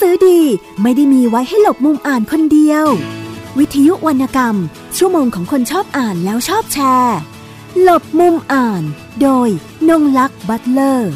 [0.00, 0.40] สือดี
[0.82, 2.86] ไม่ได้มีไว้ให้หลบมุมอ่านคนเดียว
[3.58, 4.56] วิทยุวรรณกรรม
[4.96, 7.18] ชั่วโมงของคนชอบอ่านแล้วชอบแชร์
[7.82, 8.82] หลบมุมอ่าน
[9.22, 9.48] โดย
[9.88, 11.12] นงลักษ์บัตเลอร์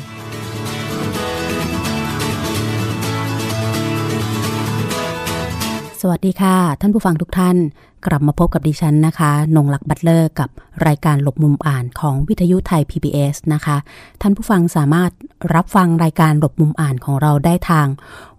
[6.01, 7.57] สวัสดีค่ะ ท่านผู้ฟังทุกท่าน
[8.07, 10.49] กลับมาพบกับดิฉันนะคะ นงลักษ์บัตเลอร์กับ
[10.87, 13.77] รายการหลบมุมอ่านของวิทยุไทย PBS นะคะ
[14.23, 15.11] ท่านผู้ฟังสามารถ
[15.55, 17.87] รับฟังรายการหลบมุมอ่านของเราได้ทาง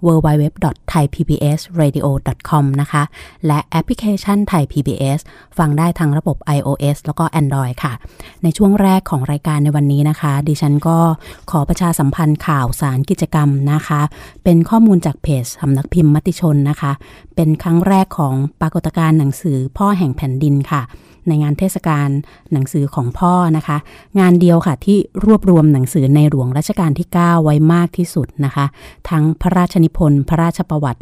[0.05, 3.03] www.thaipbsradio.com นะคะ
[3.47, 5.19] และแอปพลิเคชันไทย PBS
[5.57, 7.93] ฟังได้ทางระบบ iOS แล้วก็ Android ค่ะ
[8.43, 10.97] ในช่วงแรกของรายการในวันนี้นะคะ ดิฉันก็
[11.51, 14.01] ขอประชาสัมพันธ์ข่าวสารกิจกรรมนะคะ
[14.43, 16.91] เป็นข้อมูลจากเพจสำนักพิมพ์มติชนนะคะ
[17.35, 20.81] เป็นครั้งแรกของปรากฏการณ์หนังสือพ่อแห่งแผ่นดินค่ะ
[21.27, 22.09] ในงานเทศกาล
[22.51, 23.77] หนังสือของพ่อนะคะ
[24.19, 28.65] งานเดียวค่ะที่รวบรวมหนังสือในหลวงรัชกาลที่ 9 ไว้มากที่สุดนะคะ
[29.09, 31.01] ทั้งพระราชนิพนธ์พระราชประวัติ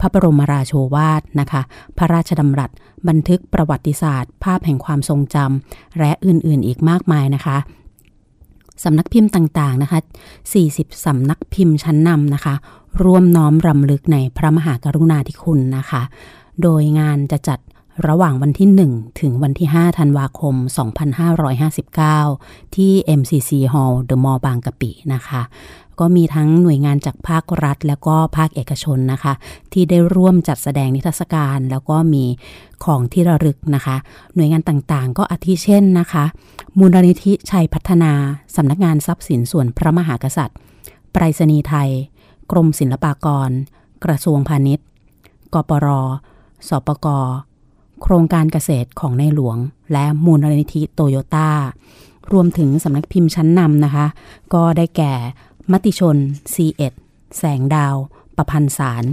[0.00, 1.62] พระบรมราโชวาทนะคะ
[1.98, 2.70] พระราชดำรัส
[3.08, 7.56] บันทึกประวัติศาสตร์ ภาพแห่งความทรงจำและอื่นๆ อีกมากมายนะคะ
[8.84, 9.98] สำนักพิมพ์ต่างๆนะคะ
[10.52, 12.54] 40 สำนักพิมพ์ชั้นนำนะคะ
[13.02, 16.02] ร่วมน้อมรำลึกในพระมหากรุณาธิคุณนะคะ
[16.62, 17.58] โดยงานจะจัด
[18.08, 20.54] ระหว่างวันที่ 1 ถึงวันที่ 5 ธันวาคม
[22.20, 25.42] 2559 ที่ MCC Hall The Mall บางกะปินะคะ
[25.98, 29.32] ก็มีทั้งหน่วยงานจากภาครัฐ แล้วก็ภาคเอกชนนะคะ
[29.72, 32.24] ที่ได้ร่วมจัดแสดงนิทรรศการ แล้วก็มี
[32.84, 33.96] ของที่ระลึกนะคะ
[34.34, 36.24] หน่วยงานต่างๆ ก็อาทิเช่นนะคะ
[36.78, 38.12] มูลนิธิชัยพัฒนา
[38.56, 40.56] สำนักงานทรัพย์สินส่วนพระมหากษัตริย์
[41.12, 41.90] ไปรษณีย์ไทย
[42.50, 43.50] กรมศิลปากร
[44.04, 44.86] กระทรวงพาณิชย์
[45.54, 45.88] กปร
[46.68, 47.06] สปก
[48.02, 49.56] โครงการเกษตรของในหลวง
[49.92, 51.50] และมูลนิธิโตโยต้า
[52.32, 54.06] รวมถึงสำนักพิมพ์ชั้นนำนะคะ
[54.54, 55.12] ก็ได้แก่
[55.72, 56.16] มติชน
[56.54, 56.94] C1
[57.38, 57.94] แสงดาว
[58.36, 59.04] ประพันธ์สาร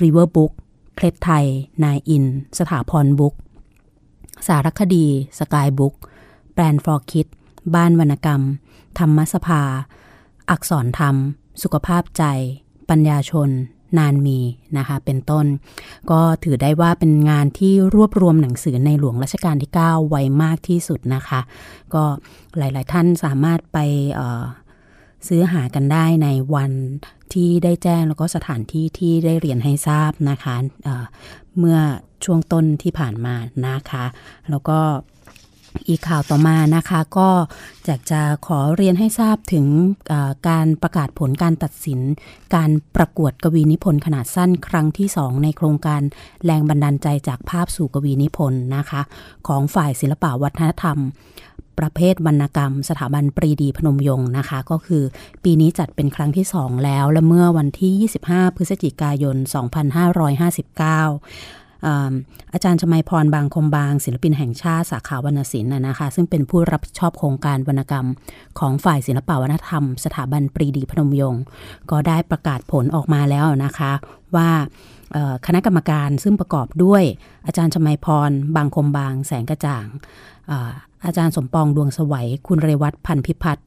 [0.00, 0.52] River Book
[0.94, 1.46] เคล็ดไทย
[1.84, 2.24] นายอิน
[2.58, 3.34] สถาพรบุ๊ก
[4.46, 5.06] สารคดี
[5.38, 5.94] สกายบุ๊ก
[6.52, 7.26] แบรนด์ฟอร์คิด
[7.74, 8.42] บ้านวรรณกรรม
[8.98, 9.62] ธรรมสภา
[10.50, 11.16] อักษรธรรม
[11.62, 12.24] สุขภาพใจ
[12.88, 13.48] ปัญญาชน
[13.98, 14.38] นานมี
[14.78, 15.46] นะคะเป็นต้น
[16.10, 21.40] ก็ถือได้ว่าเป็นงานที่รวบรวมหนังสือในหลวงรัชกาลที่ 9 ไว้มากที่สุดนะคะ
[21.94, 22.04] ก็
[22.58, 23.78] หลาย ๆ ท่านสามารถไป
[25.28, 26.72] ซื้อหากันได้ในวัน
[27.32, 31.78] ที่ได้แจ้งแล้วก็สถานที่ที่ได้เรียนให้ทราบนะคะเเมื่อ
[32.24, 33.34] ช่วงต้นที่ผ่านมา
[33.68, 34.04] นะคะ
[34.50, 34.78] แล้วก็
[35.88, 37.28] อีกข่าวต่อมานะคะก็
[37.84, 39.66] อยากจะขอเรียนให้ทราบถึง
[40.48, 42.00] การประกาศผลการตัดสิน
[42.54, 46.02] การประกวดกวีนิพนธ์ขนาดสั้นครั้งที่ 2 ในโครงการ
[46.44, 49.02] แรงบันดาลใจจากภาพสู่กวีนิพนธ์นะคะ
[49.48, 50.98] ของฝ่ายศิลปวัฒนธรรม
[51.80, 55.02] ประเภทวรรณกรรม สถาบันปรีดีพนมยงค์นะคะ ก็คือ
[55.44, 59.36] ปีนี้จัดเป็นครั้งที่ 2 แล้วและเมื่อวันที่ 25 พฤศจิกายน
[60.12, 61.61] 2559
[62.52, 68.06] อาจารย์ชมัยพรบางคมบาง ศิลปินแห่งชาติสาขาวรรณศิลป์นะคะ ซึ่งเป็นผู้รับผิดชอบโครงการวรรณกรรม
[68.58, 71.42] ของฝ่ายศิลปวัฒนธรรม สถาบันปรีดีพนมยงค์
[71.90, 73.92] ก็ได้ประกาศผลออกมาแล้วนะคะ
[74.36, 74.50] ว่า
[75.46, 77.02] คณะกรรมการซึ่งประกอบด้วย
[77.46, 79.86] อาจารย์ชมัยพร บางคมบาง แสงกระจ่าง
[81.06, 83.66] อาจารย์สมปองดวงสวัย คุณเรวัตพันพิพัฒน์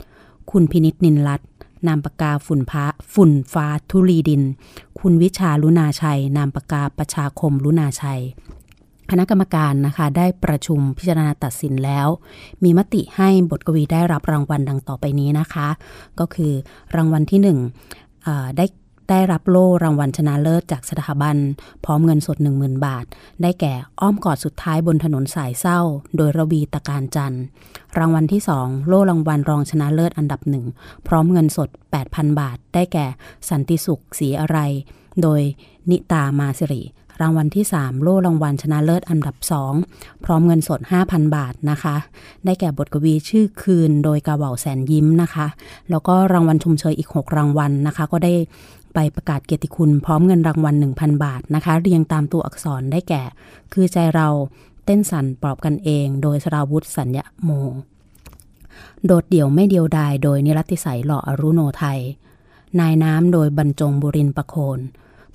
[0.52, 1.46] คุณพินิษนินรัตน
[1.88, 4.42] นามปากกาฝุ่นพระฝุ่นฟ้าทุลีดิน
[5.08, 8.22] คุณวิชาลุนาชัย นามปากกาประชาคมลุนาชัย
[9.12, 12.08] คณะกรรมการนะคะได้ประชุมพิจารณาตัดสินแล้ว
[12.64, 15.68] มีมติให้บทกวีได้รับรางวัลดังต่อไปนี้นะคะ
[16.20, 16.52] ก็คือ
[16.96, 17.60] รางวัลที่หนึ่ง
[18.58, 18.66] ได้
[19.10, 21.38] ได้รับโล่รางวัลชนะเลิศจากสถาบัน
[21.86, 23.06] พร้อมเงินสด 10,000 บาท
[23.42, 25.80] ได้แก่อ้อมกอดสุดท้ายบนถนนสายเศร้า
[26.18, 27.44] โดยระวีตะการจันทร์
[27.98, 30.66] รางวัลที่ 2 โล่รางวัลรองชนะเลิศอันดับหนึ่ง
[31.08, 31.70] พร้อมเงินสด
[32.04, 33.06] 8,000 บาท ได้แก่
[33.50, 34.58] สันติสุขสีอะไร
[35.22, 35.42] โดย
[35.90, 36.84] นิตามาสิริ
[37.22, 39.36] รางวัลที่ 3 โล่รางวัลชนะเลิศอันดับ
[39.80, 41.96] 2 พร้อมเงินสด 5,000 บาทนะคะ
[42.46, 45.48] ได้แก่บทกวีชื่อคืนโดยกาเหว่าแสนยิ้มนะคะ
[45.90, 48.34] แล้วก็รางวัลชมเชยอีก 6 รางวัลนะคะ ก็ได้
[48.96, 53.24] ไปประกาศเกียรติคุณพร้อมเงินรางวัล 1,000 บาทนะคะ เรียงตามตัวอักษรได้แก่
[53.74, 54.28] คือใจเรา
[54.86, 57.50] เต้นสั่นปลอบกันเอง โดยสราวุธสัญญาโม
[59.06, 62.00] โดดเดี่ยวไม่เดียวดาย โดยนิรัติสัยหล่ออรุโนไทย
[62.80, 64.80] นายน้ำโดยบรรจงบุรินประโคน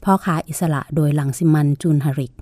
[0.02, 2.32] พ่อค้าอิสระโดยหลังสิมันจุนหริก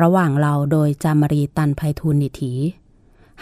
[0.00, 2.52] ระหว่างเราโดยจามรีตันภัยทูนิถี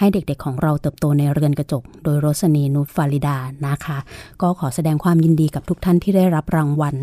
[0.00, 3.37] ให้เด็กๆของเราเติบโตในเรือนกระจก โดยโรสนีนุชฟาริดา
[3.69, 3.99] นะคะ
[4.43, 6.94] ก็ขอแสดงความยินดีกับทุกท่านที่ได้รับรางวัล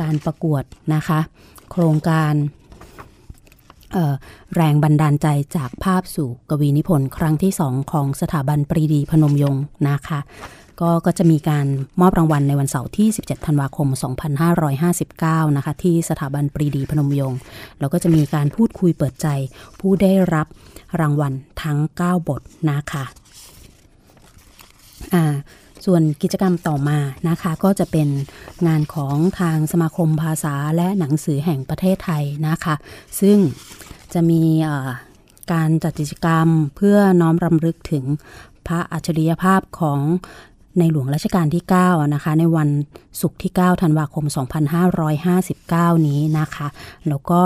[0.00, 0.62] การประกวด
[0.94, 1.20] นะคะ
[1.70, 2.34] โครงการ
[4.54, 5.26] แรงบันดาลใจ
[5.56, 10.20] จากภาพสู่กวีนิพนธ์ครั้งที่สองของสถาบันปรีดีพนมยงค์นะคะ
[10.80, 11.66] ก็ก็จะมีการ
[12.00, 13.88] มอบรางวัลในวันเสาร์ที่ 17 ธันวาคม
[14.72, 17.38] 2559 นะคะ ที่สถาบันปรีดีพนมยงค์
[17.80, 19.26] แล้วก็จะมีการพูดคุยเปิดใจ
[19.80, 20.46] ผู้ได้รับ
[21.00, 21.32] รางวัล
[21.62, 22.40] ทั้ง 9 บท
[22.70, 23.04] นะคะ
[25.14, 25.24] อ่า
[25.86, 26.98] ส่วนกิจกรรมต่อมา
[27.28, 28.08] นะคะก็จะเป็น
[28.66, 32.74] งานของทางสมาคมภาษาและหนังสือแห่งประเทศไทยนะคะ
[33.20, 33.38] ซึ่ง
[34.12, 34.42] จะมี
[35.52, 38.04] การจัดกิจกรรมเพื่อน้อมรำลึกถึง
[38.66, 40.00] พระอัจฉริยภาพของ
[40.78, 42.68] ในหลวงรัชกาลที่9นะคะในวัน
[43.20, 44.24] ศุกร์ที่ 9 ธันวาคม
[45.36, 46.66] 2559 นี้นะคะ
[47.08, 47.42] แล้วก็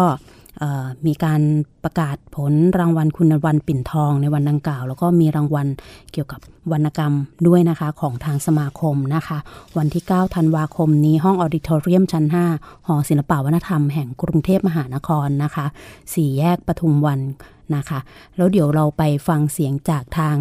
[1.07, 1.41] มีการ
[1.85, 5.67] ประกาศผลรางวัลคุณวันปิ่นทองในวันดังกล่าว แล้วก็มีรางวัล
[6.13, 6.41] เกี่ยวกับ
[6.73, 7.15] วรรณกรรม
[7.47, 9.39] ด้วยนะคะของทางสมาคมนะคะ
[9.79, 12.25] วันที่ 9 ธันวาคมนี้ห้องออดิทอเรียมชั้น
[12.57, 15.67] 5 หอศิลปวัฒนธรรมแห่งกรุงเทพมหานครนะคะ
[16.15, 17.21] สี่แยกปทุมวัน
[17.77, 18.01] นะคะ
[18.37, 20.37] แล้วเดี๋ยวเราไปฟังเสียงจากทาง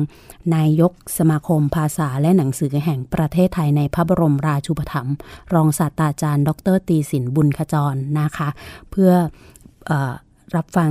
[0.56, 5.16] นายกสมาคมภาษาและหนังสือแห่งประเทศไทยในพระบรมราชูปถัมภ์
[5.54, 8.50] รองศาสตราจารย์ ดรตีสินบุญขจรนะคะ
[8.90, 9.12] เพื่อ
[10.58, 10.90] รับฟัง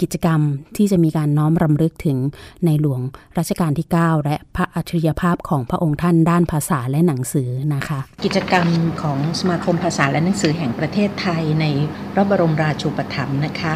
[0.00, 0.40] กิจกรรม
[0.76, 2.18] ที่จะมีการน้อมรำลึกถึง
[2.64, 3.00] ในหลวง
[3.38, 8.66] รัชกาลที่ 9 และพระอัจฉริยภาพของพระองค์ท่านด้านภาษาและหนังสือนะคะ กิจกรรม
[9.02, 11.66] ของสมาคมภาษาและหนังสือแห่งประเทศไทยใน
[12.12, 13.74] พระบรมราชูปถัมภ์นะคะ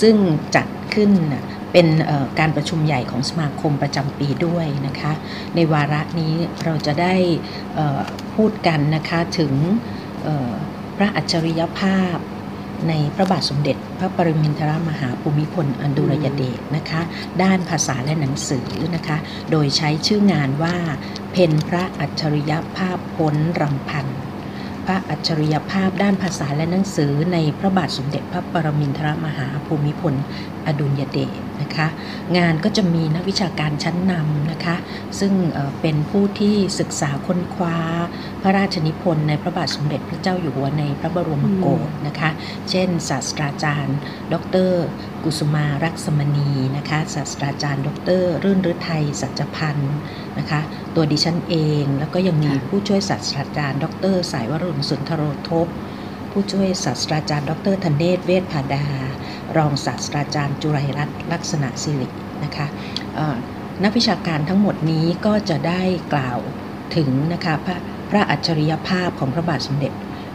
[0.00, 0.16] ซึ่ง
[0.54, 1.10] จัดขึ้น
[1.72, 1.86] เป็น
[2.38, 5.12] การประชุมใหญ่ของสมาคมประจำปีด้วยนะคะ
[5.54, 6.34] ในวาระนี้
[6.64, 7.14] เราจะได้
[8.34, 9.52] พูดกันนะคะถึง
[10.96, 12.16] พระอัจฉริยภาพ
[12.88, 17.00] ในพระบาทสมเด็จ พระปรมินทรมหาภูมิพลอดุลยเดชนะคะ
[17.42, 19.16] ด้านภาษาและหนังสือนะคะ
[19.50, 20.76] โดยใช้ชื่องานว่า
[21.32, 24.06] เพนพระอัจฉริยภาพพ้นรำพัน
[24.86, 30.14] พระอัจฉริยภาพด้านภาษาและหนังสือในพระบาทสมเด็จพระปรมินทรมหาภูมิพล
[30.66, 31.86] อดุลยเดชนะคะ
[32.36, 34.76] งานก็จะมีนักวิชาการชั้นนำนะคะ
[35.20, 35.32] ซึ่ง
[35.80, 37.76] เป็นผู้ที่ศึกษาค้นคว้า
[38.42, 42.30] พระราชนิพนธ์ในพระบาทสมเด็จพระเจ้าอยู่หัวในพระบรมโกศนะคะ
[42.70, 43.98] เช่น ศาสตราจารย์
[44.32, 44.34] ด
[44.68, 44.70] ร
[45.24, 47.88] กุสุมารักษมณีนะคะ ศาสตราจารย์ ด
[48.20, 49.96] ร รื่นฤทัยสัจพันธ์
[50.38, 50.60] นะคะ
[50.94, 55.68] ตัวดิฉันเอง แล้วก็ยังมีผู้ช่วยศาสตราจารย์ ดร สายวรุณสุนทรทบ
[56.30, 58.86] ผู้ช่วยศาสตราจารย์ ดรธเนศเวชผาดา
[59.56, 62.08] รองศาสตราจารย์จุไรรัตน์ลักษณะสิริ
[62.44, 62.66] นะคะ
[63.84, 65.82] นักวิชาการทั้งหมดนี้ก็จะได้
[66.14, 66.38] กล่าว
[66.96, 67.76] ถึงนะคะพระ
[68.10, 69.92] พระอัจฉริยภาพของพระบาทสมเด็จ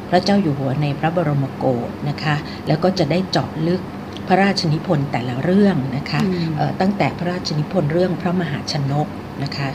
[0.09, 2.35] พระเจ้าอยู่หัวในพระบรมโกศนะคะ
[2.67, 3.81] แล้วก็จะได้เจาะลึก
[4.27, 6.21] พระราชนิพนธ์แต่ละเรื่องนะคะ
[6.81, 9.07] ตั้งแต่พระราชนิพนธ์เรื่องพระมหาชนก
[9.43, 9.69] นะคะ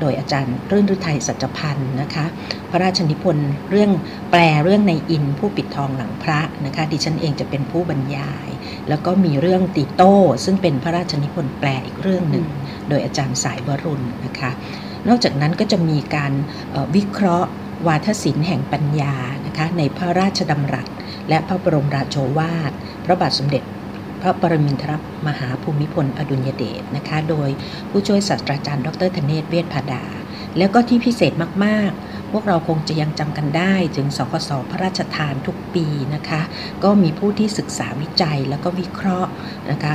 [0.00, 2.24] โดยอาจารย์รื่นฤทัยสัจพันธ์นะคะ
[2.70, 3.90] พระราชนิพนธ์เรื่อง
[4.30, 8.48] แปลเรื่องในอินผู้ปิดทองหลังพระนะคะดิฉันเองจะเป็นผู้บรรยาย
[8.88, 10.14] แล้วก็มีเรื่องติโต้
[10.44, 12.46] ซึ่งเป็นพระราชนิพนธ์แปลอีกเรื่องหนึ่ง
[12.88, 14.50] โดยอาจารย์สายวรุณนะคะ
[15.08, 16.32] นอกจากนั้นก็จะมีการ
[16.96, 17.48] วิเคราะห์
[17.86, 19.14] วาทศิลป์แห่งปัญญา
[19.46, 20.88] นะคะในพระราชดำรัส
[21.28, 22.72] และพระบรมราโชวาท
[23.04, 23.62] พระบาทสมเด็จ
[24.22, 24.92] พระปรมินทร
[25.28, 27.48] มหาภูมิพลอดุลยเดชนะคะ โดย
[27.90, 30.04] ผู้ช่วยศาสตราจารย์ ดรธเนศเวชพาดา
[30.58, 31.32] แล้วก็ที่พิเศษ
[31.64, 36.40] มากๆ พวกเราคงจะยังจำกันได้ถึงสคสพระราชทานทุกปีนะคะ
[36.84, 39.30] ก็มีผู้ที่ศึกษาวิจัยแล้วก็วิเคราะห์
[39.70, 39.94] นะคะ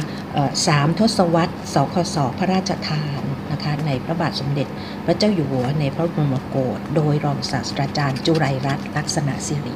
[0.68, 3.22] สามทศวรรษสคสพระราชทาน
[3.52, 4.68] นะคะในพระบาทสมเด็จ
[5.06, 9.76] พระเจ้าอยู่หัวในพระบรมโกศโดยรองศาสตราจารย์จุไรรัตน์ลักษณะสิริ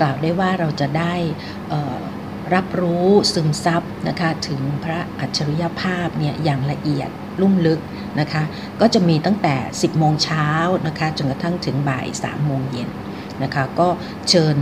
[0.00, 1.14] กล่าวได้ว่าเราจะได้
[2.54, 7.10] รับรู้ซึมซับนะคะถึงพระอัจฉริยภาพเนี่ยอย่างละเอียด
[7.40, 7.80] ลุ่มลึก
[8.20, 8.42] นะคะ
[8.80, 10.48] ก็จะมีตั้งแต่ 10 โมงเช้า
[10.86, 12.88] นะคะจนกระทั่งถึงบ่าย 3 โมงเย็น
[13.42, 13.88] นะคะก็
[14.28, 14.56] เชิญ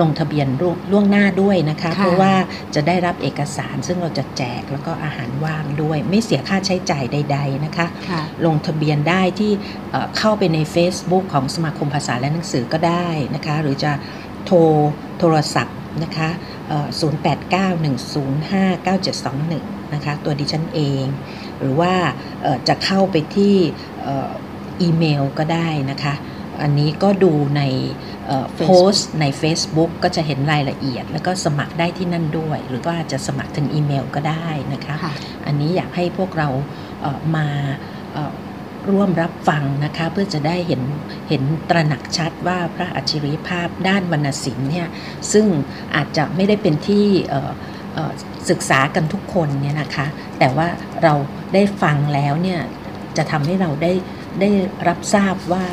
[0.00, 0.48] ลงทะเบียน
[0.92, 2.34] ล่วงหน้าด้วยนะคะเพราะว่า
[2.74, 7.86] จะได้รับเอกสารซึ่งเราจะแจกแล้วก็อาหารว่างด้วย ไม่เสียค่าใช้จ่ายใด ๆนะคะ
[8.46, 9.52] ลงทะเบียนได้ที่
[10.18, 13.92] เข้าไปใน Facebook ของสมาคมภาษาและหนังสือก็ได้นะคะหรือจะ
[14.46, 14.58] โทร
[15.18, 16.28] โทรศัพท์ นะคะ
[17.00, 21.04] 0891059721 นะคะ ตัวดิฉันเอง
[21.58, 21.92] หรือว่า
[22.68, 23.54] จะเข้าไปที่
[24.82, 26.14] อีเมลก็ได้นะคะ
[26.62, 27.62] อันนี้ก็ดูใน
[28.56, 35.14] โพสต์ใน Facebook ก็จะเห็นรายละเอียด แล้วก็สมัครได้ที่นั่นด้วย หรือว่าจะสมัครทางอีเมลก็ได้นะคะคะ
[35.46, 36.48] อันนี้อยากให้พวกเรา
[37.36, 37.48] มา
[38.90, 40.82] ร่วมรับฟังนะคะเพื่อจะได้เห็น
[41.28, 44.86] เห็นตระหนักชัดว่าพระอัจฉริยภาพด้านวรรณศิลป์เนี่ย
[45.32, 45.46] ซึ่ง
[45.94, 47.06] อาจจะไม่ได้เป็นที่
[48.50, 50.06] ศึกษากันทุกคนเนี่ยนะคะ
[50.38, 50.68] แต่ว่า
[51.02, 51.14] เรา
[51.54, 52.60] ได้ฟังแล้วเนี่ย
[53.16, 53.92] จะทำให้เราได้
[54.40, 54.50] ได้
[54.88, 55.66] รับทราบว่า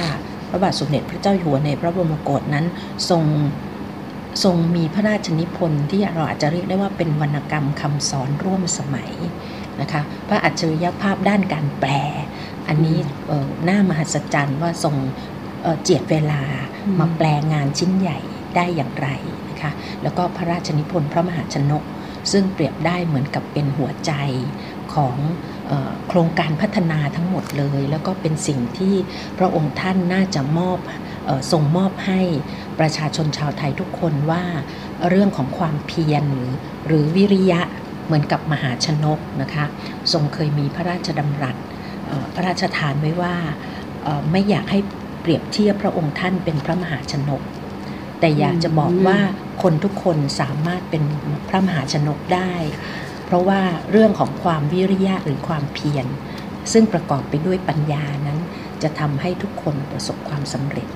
[0.50, 2.66] พระบาทสมเด็จพระเจ้าอยู่หัวในพระบรมโกศนั้น
[3.10, 3.24] ทรง
[4.44, 9.12] ทรงมีพระราชนิพนธ์ที่เราอาจจะเรียกได้ว่าเป็นวรรณกรรมคำสอนร่วมสมัย
[9.82, 11.92] นะคะพระอัจฉริยภาพด้านการแปล
[12.70, 12.98] อันนี้
[13.66, 14.96] หน้ามหัศจรรย์ว่าทรง
[15.82, 16.42] เจียดเวลา
[17.00, 18.20] มาแปลงานชิ้นใหญ่
[18.56, 19.08] ได้อย่างไร
[19.50, 19.72] นะคะ
[20.04, 21.84] แล้วก็พระราชนิพนธ์พระมหาชนก
[22.32, 24.12] ซึ่งเปรียบได้เหมือนกับเป็นหัวใจ
[24.94, 25.18] ของ
[26.08, 28.96] โครงการพัฒนาทั้งหมดเลย แล้วก็เป็นสิ่งที่
[29.38, 30.78] พระองค์ท่านน่าจะมอบ
[31.52, 32.22] ส่งมอบให้
[32.80, 34.44] ประชาชนชาวไทยทุกคนว่า
[35.10, 36.52] เรื่องของความเพียรหรือ
[36.88, 37.62] หรือวิริยะ
[38.06, 39.66] เหมือนกับมหาชนกนะคะ
[40.14, 41.56] ทรงเคยมีพระราชดำรัส
[42.36, 43.36] พระราชทานไว้ว่า
[44.32, 44.80] ไม่อยากให้
[45.22, 47.42] เปรียบเทียบพระองค์ท่านเป็นพระมหาชนก
[48.20, 49.20] แต่อยากจะบอกว่า
[49.64, 51.04] คนทุกคนสามารถเป็น
[51.50, 52.54] พระมหาชนกได้
[53.26, 53.62] เพราะว่า
[53.92, 56.06] เรื่องของความวิริยะหรือความเพียร
[56.72, 58.40] ซึ่งประกอบไปด้วยปัญญานั้น
[58.84, 60.88] จะทำให้ทุกคนประสบความสำเร็จ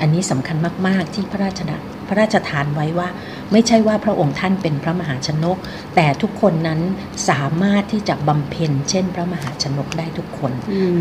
[0.00, 1.60] อันนี้สำคัญมาก ๆ ที่พระราช
[2.08, 3.08] พระราชทานไว้ว่า
[3.52, 5.56] ไม่ใช่ว่าพระองค์ท่านเป็นพระมหาชนก
[5.96, 6.80] แต่ทุกคนนั้น
[7.28, 10.52] สามารถที่จะบำเพ็ญเช่น พระมหาชนกได้ทุกคน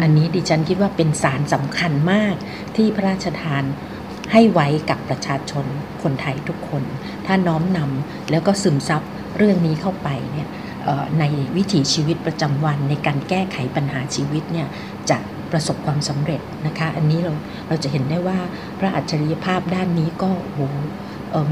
[0.01, 2.35] อันนี้ดิฉันคิดว่าเป็นสารสำคัญมาก
[2.75, 3.63] ที่พระราชทาน
[4.31, 5.65] ให้ไว้กับประชาชน
[6.03, 6.83] คนไทยทุกคน
[7.25, 9.01] ถ้าน้อมนำแล้วก็ซึมซับ
[9.37, 10.47] เรื่องนี้เข้าไปเนี่ย
[11.19, 11.23] ใน
[11.55, 14.67] วิถีชีวิตประจำวันในการแก้ไขปัญหาชีวิตเนี่ย
[15.09, 15.17] จะ
[15.51, 17.33] ประสบความสำเร็จนะคะ อันนี้เรา
[17.67, 18.39] เราจะเห็นได้ว่า
[18.79, 20.59] พระอัจฉริยภาพด้านนี้ก็โห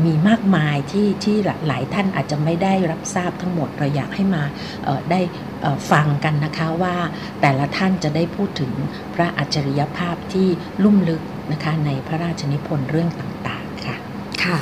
[0.05, 1.37] มีมากมายที่ที่
[1.67, 4.43] หลายท่านอาจจะไม่ได้รับทราบทั้งหมดเราอยากให้มา
[5.11, 5.19] ได้
[5.91, 6.95] ฟังกันนะคะว่า
[7.41, 8.71] แต่ละท่านจะได้พูดถึง
[9.15, 10.47] พระอัจฉริยภาพที่
[10.83, 11.21] ลุ่มลึก
[11.51, 13.95] นะคะในพระราชนิพนธ์เรื่องต่างๆค่ะ
[14.43, 14.57] ค่ะ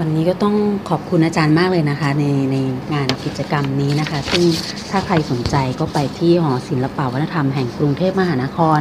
[0.00, 0.54] วันนี้ก็ต้อง
[0.90, 2.56] ขอบคุณอาจารย์มากเลยนะคะ ในใน
[2.94, 4.44] งานกิจกรรมนี้นะคะ ซึ่ง
[4.90, 8.80] ถ้าใครสนใจก็ไปที่หอศิลปวัฒนธรรมแห่งกรุงเทพมหานคร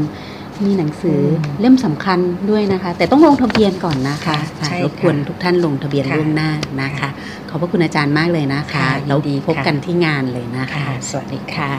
[0.63, 1.19] มีหนังสือ
[1.59, 2.19] เล่มสำคัญ
[2.49, 4.37] ด้วยนะคะ แต่ต้องลงทะเบียนก่อนนะคะ
[4.83, 7.09] รบกวนทุกท่านลงทะเบียนล่วงหน้านะคะ
[7.49, 11.71] ขอบพระคุณอาจารย์มากเลยนะคะแล้วพบกันที่งานเลยนะคะ สวัสดีค่ะ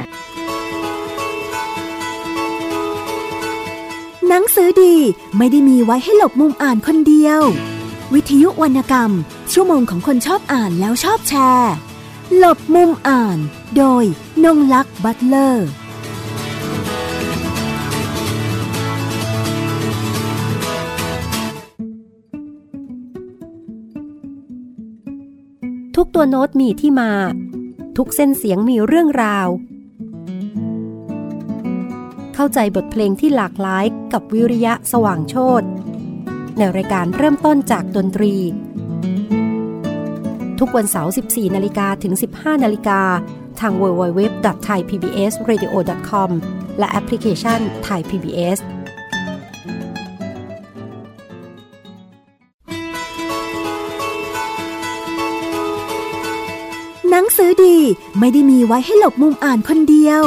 [4.28, 4.95] หนังสือดี
[5.37, 7.42] ไม่ได้มีไว้ให้หลบมุมอ่านคนเดียว
[8.15, 9.12] วิทยุวรรณกรรม
[9.53, 11.73] ชั่วโมงของคนชอบอ่านแล้วชอบแชร์
[12.37, 13.38] หลบมุมอ่าน
[13.77, 14.05] โดย
[14.45, 15.69] นงลักษ์บัตเลอร์
[25.97, 27.12] ทุกตัวโน้ตมีที่มา
[27.97, 29.49] ทุกเส้นเสียงมีเรื่องราว
[32.35, 35.65] เข้าใจบทเพลงที่หลากหลายกับวิริยะสว่างโชต
[36.59, 38.35] ในรายการเริ่มต้นจากดนตรี
[40.59, 43.00] ทุกวันเสาร์ 14 นาฬิกาถึง 15 นาฬิกา
[43.61, 46.31] ทาง www.thaipbsradio.com
[46.79, 48.59] และแอปพลิเคชัน Thai PBS
[57.11, 57.77] หนังสือดี
[58.19, 60.23] ไม่ได้มีไว้ให้หลบมุมอ่านคนเดียว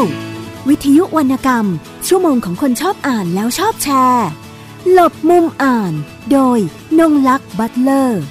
[0.69, 1.65] วิทยุวรรณกรรม
[2.07, 4.27] ชั่วโมงของคนชอบอ่านแล้วชอบแชร์
[4.89, 5.93] หลบมุมอ่าน
[6.31, 6.59] โดย
[6.99, 8.23] นงลักษณ์บัตเลอร์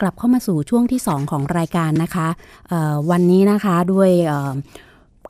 [0.00, 2.28] กลับเข้ามาสู่ช่วงที่ 2 ของรายการนะคะ
[3.10, 4.10] วันนี้นะคะด้วย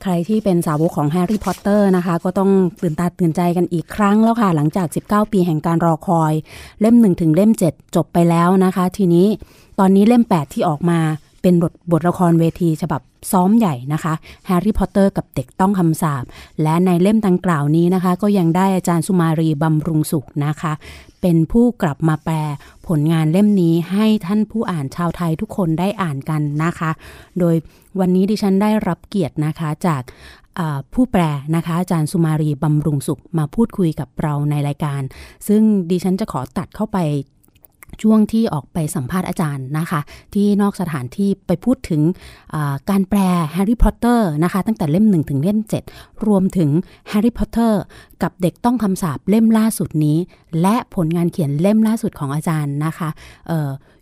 [0.01, 6.33] ใครที่เป็นสาวกของแฮร์รี่พอตเตอร์นะคะ ก็ต้องตื่นตาตื่นใจกันอีกครั้งแล้วค่ะ หลังจาก 19 ปีแห่งการรอคอย
[6.81, 9.27] เล่ม 1 ถึงเล่ม 7 จบไปแล้วนะคะ ทีนี้
[9.79, 10.99] ตอนนี้เล่ม 8 ที่ออกมา
[11.47, 13.01] เป็นบทบทละครเวทีฉบับ
[13.31, 14.13] ซ้อมใหญ่นะคะ
[14.45, 16.23] แฮร์รี่พอตเตอร์กับเด็กต้องคำสาบ
[16.63, 20.73] และในเล่มดังกล่าวนี้นะคะ ก็ยังได้อาจารย์สุมารีบำรุงสุขนะคะ
[21.21, 22.35] เป็นผู้กลับมาแปล
[22.87, 26.91] ผลงานเล่มนี้ให้ท่านผู้อ่านชาวไทยทุกคนได้อ่านกันนะคะ
[27.39, 27.55] โดย
[27.99, 30.01] วันนี้ดิฉันได้รับเกียรตินะคะจาก
[30.93, 31.23] ผู้แปล
[31.55, 35.01] นะคะอาจารย์สุมาลีบำรุงสุขมาพูดคุยกับเราในรายการ
[35.47, 35.61] ซึ่ง
[35.91, 36.97] ดิฉันจะขอตัดเข้าไป
[38.01, 39.99] ช่วงที่ออกไปสัมภาษณ์อาจารย์นะคะ
[40.33, 42.01] ที่นอกสถานที่ไปพูดถึง
[42.89, 43.19] การแปล
[43.53, 45.59] แฮร์รี่พอตเตอร์นะคะตั้งแต่เล่ม 1 ถึงเล่ม
[45.91, 46.69] 7 รวมถึง
[47.09, 47.81] แฮร์รี่พอตเตอร์
[48.23, 50.17] กับเด็กต้องคำสาปเล่มล่าสุดนี้
[50.61, 53.09] และผลงานเขียนเล่มล่าสุดของอาจารย์นะคะ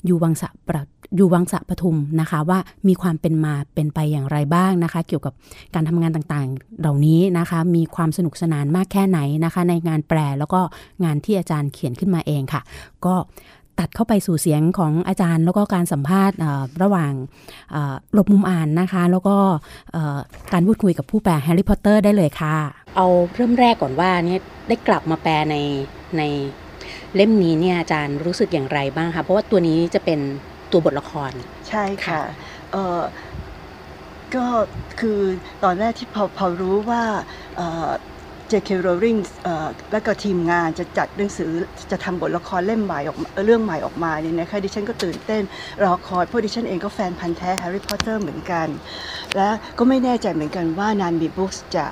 [0.06, 0.84] อยู่วังสะประ
[1.16, 5.34] อยู่วังสะปทุมนะคะว่ามีความเป็นมาเป็นไปอย่างไรบ้างนะคะ เกี่ยวกับ
[5.74, 10.62] การทำงานต่างๆ เหล่านี้นะคะ มีความสนุกสนานมากแค่ไหนนะคะ ในงานแปลแล้วก็
[11.04, 12.62] งานที่อาจารย์เขียนขึ้นมาเองค่ะ
[13.06, 13.16] ก็
[13.80, 16.38] ตัดเข้าไปสู่เสียงของอาจารย์ แล้วก็การสัมภาษณ์
[16.84, 17.12] ระหว่าง
[18.14, 19.36] หลบมุมอ่านนะคะ แล้วก็
[20.54, 22.56] การพูดคุยกับผู้แปลแฮร์รี่พอตเตอร์ได้เลยค่ะ
[22.96, 25.56] เอาเริ่มแรกก่อนว่าเนี่ยได้กลับมาแปลใน
[26.18, 26.22] ใน
[27.16, 30.20] เล่มนี้เนี่ยอาจารย์รู้สึกอย่างไรบ้างคะเพราะว่าตัวนี้จะเป็น
[30.72, 31.32] ตัวบทละคร
[31.70, 32.22] ใช่ค่ะ
[32.72, 33.02] เออ
[34.36, 34.46] ก็
[35.00, 35.20] คือ
[35.64, 37.04] ตอนแรกที่พอพอรู้ว่า
[37.60, 37.66] จะ
[38.56, 38.72] J.K.
[38.86, 39.20] Rowling
[39.92, 41.52] และก็ทีมงานจะจัดหนังสือ
[41.92, 45.44] จะทำบทละครเล่มใหม่ออกมาเรื่องใหม่ออกมาเนี่ยนะคะดิฉันก็ตื่นเต้น
[45.84, 48.68] รอคอยเพราะดิฉันเองก็แฟนพันธ์แท้แฮร์รี่พอตเตอร์เหมือนกัน
[49.36, 51.86] และก็ไม่แน่ใจเหมือนกันว่านานบีบุ๊กจะ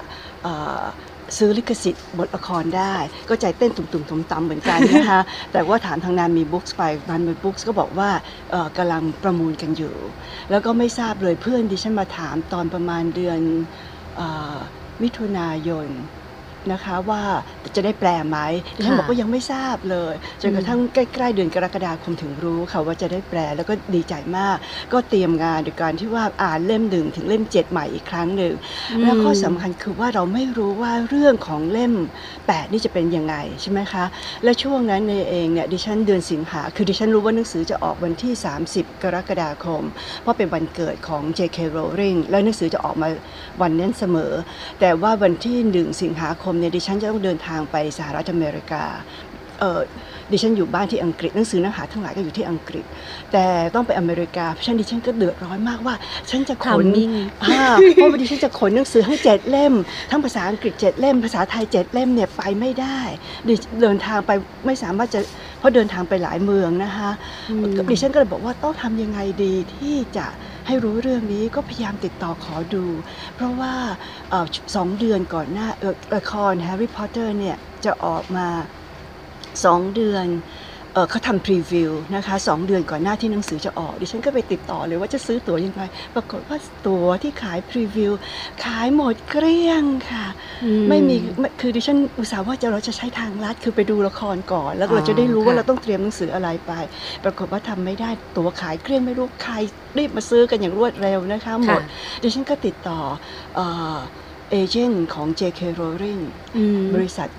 [1.38, 2.96] ซื้อลิขสิทธิ์บทละครได้
[3.29, 5.20] ก็ใจเต้นตุ่มๆตุ่มตำเหมือนกันนะคะ
[5.53, 8.10] แต่ว่าถามทางนานมีบุ๊กไปนานมีบุ๊กก็บอกว่า
[8.51, 9.96] เอ่อกำลังประมูลกันอยู่
[10.50, 13.39] แล้วก็ไม่ทราบเลยเพื่อนดิฉันมาถามตอนประมาณเดือน
[15.01, 15.88] มิถุนายน
[16.72, 17.22] นะคะว่า
[17.75, 18.38] จะได้แปลไหม
[18.75, 24.58] ดิฉันค่ะบอกว่ายังไม่ทราบเลยจนกระทั่งใกล้ๆเดือนกรกฎาคมถึงรู้ค่ะว่าจะได้แปลแล้วก็ดีใจมาก
[24.93, 28.53] ก็เตรียมงานโดยการที่ว่าอ่านเล่มหนึ่งถึงเล่มเจ็ดใหม่อีกครั้งหนึ่ง
[29.03, 31.93] แล้วข้อสำคัญคือว่าเราไม่รู้ว่าเรื่องของเล่ม
[32.34, 34.05] 8นี่จะเป็นยังไงใช่ไหมคะ
[34.43, 38.34] และช่วงนั้นเองเนี่ยดิฉันเดือนสิงหาคือดิฉันรู้ว่าหนังสือจะออกวันที่
[38.70, 39.84] 30 กรกฎาคม
[40.22, 41.58] เพราะเป็นวันเกิดของ J.K.
[41.75, 43.08] Rowling แล้วหนังสือจะออกมา
[43.62, 44.34] วันนั้นเสมอ
[44.79, 48.83] แต่ว่าวันที่ 1 สิงหาคมเนี่ยดิฉันจะต้องเดินทางไปสหรัฐอเมริกา
[49.60, 49.81] เออ
[50.31, 52.86] ดิฉันอยู่บ้านที่อังกฤษหนังสือเนื้อหาทั้งหลายก็อยู่ที่อังกฤษ
[53.31, 53.45] แต่
[53.75, 55.95] ต้องไปอเมริกาเพราะฉะนั้นดิฉันก็เดือดร้อนมากว่า
[56.29, 57.63] ฉันจะขน Timing อ่า
[57.95, 59.74] เพราะว่าดิฉันจะขนหนังสือทั้งเจ็ดเล่ม
[60.10, 63.00] ทั้งภาษาอังกฤษเจ็ดเล่ม ภาษาไทยเจ็ดเล่มเนี่ยไปไม่ได้
[63.48, 64.31] ดิเดินทางไป
[64.65, 65.19] ไม่สามารถจะ
[65.60, 67.10] เพราะเดินทางไปหลายเมืองนะคะ
[67.51, 70.27] อืมดิฉันก็เลยบอกว่าต้องทำยังไงดีที่จะ
[70.67, 72.86] ให้รู้เรื่องนี้ก็พยายามติดต่อขอดู
[73.36, 73.74] เพราะว่า
[74.75, 75.67] สองเดือนก่อนหน้า
[76.15, 78.48] ละครแฮร์รี่พอตเตอร์เนี่ยจะออกมา
[79.65, 80.27] สองเดือน
[80.94, 85.82] เอ่อเขาทำพรีวิวนะคะสองเดือนก่อนหน้าที่หนังสือจะออก ดิฉันก็ไปติดต่อเลยว่าจะซื้อตั๋วยังไง
[86.16, 86.58] ปรากฏว่า
[86.88, 88.12] ตั๋วที่ขาย preview
[88.66, 90.26] ขายหมดเกลี้ยงค่ะ
[90.64, 96.72] อืไม่มีไม่คือดิฉันอุตส่าห์ว่าจะเราจะใช้ทางลัดคือไปดูละครก่อน แล้วอ๋อเราจะได้รู้ว่าค่ะเราต้องเตรียมหนังสืออะไรไป
[97.24, 99.54] ปรากฏว่าทำไม่ได้ตั๋วขายเกลี้ยงไม่รู้ใคร
[99.98, 101.82] รีบมาซื้อกันอย่างรวดเร็วนะคะหมด
[102.24, 103.00] ดิฉันก็ติดต่อ
[104.53, 105.62] เอ่อ agent ของ J.K.
[105.79, 106.22] Rowling
[106.57, 107.30] อืมบริษัท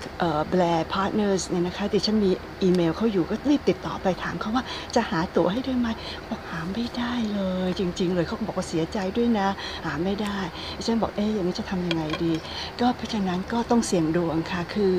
[0.49, 2.31] Blair Partners เนี่ยนะคะดิฉันมี
[2.63, 4.63] อีเมลเขาอยู่ก็รีบติดต่อไปถามเขาว่า
[4.95, 5.87] จะหาตั๋วให้ด้วยไหม
[6.29, 9.47] บอกหาไม่ได้เลย จริง ๆ เลยเขาก็บอกว่าเสียใจด้วยนะ
[9.85, 10.37] หาไม่ได้
[10.77, 12.33] ดิฉันบอกเอ๊ะอย่างนี้จะทำยังไงดี
[12.79, 14.93] ก็เพราะฉะนั้นก็ต้องเสี่ยงดวงค่ะคือ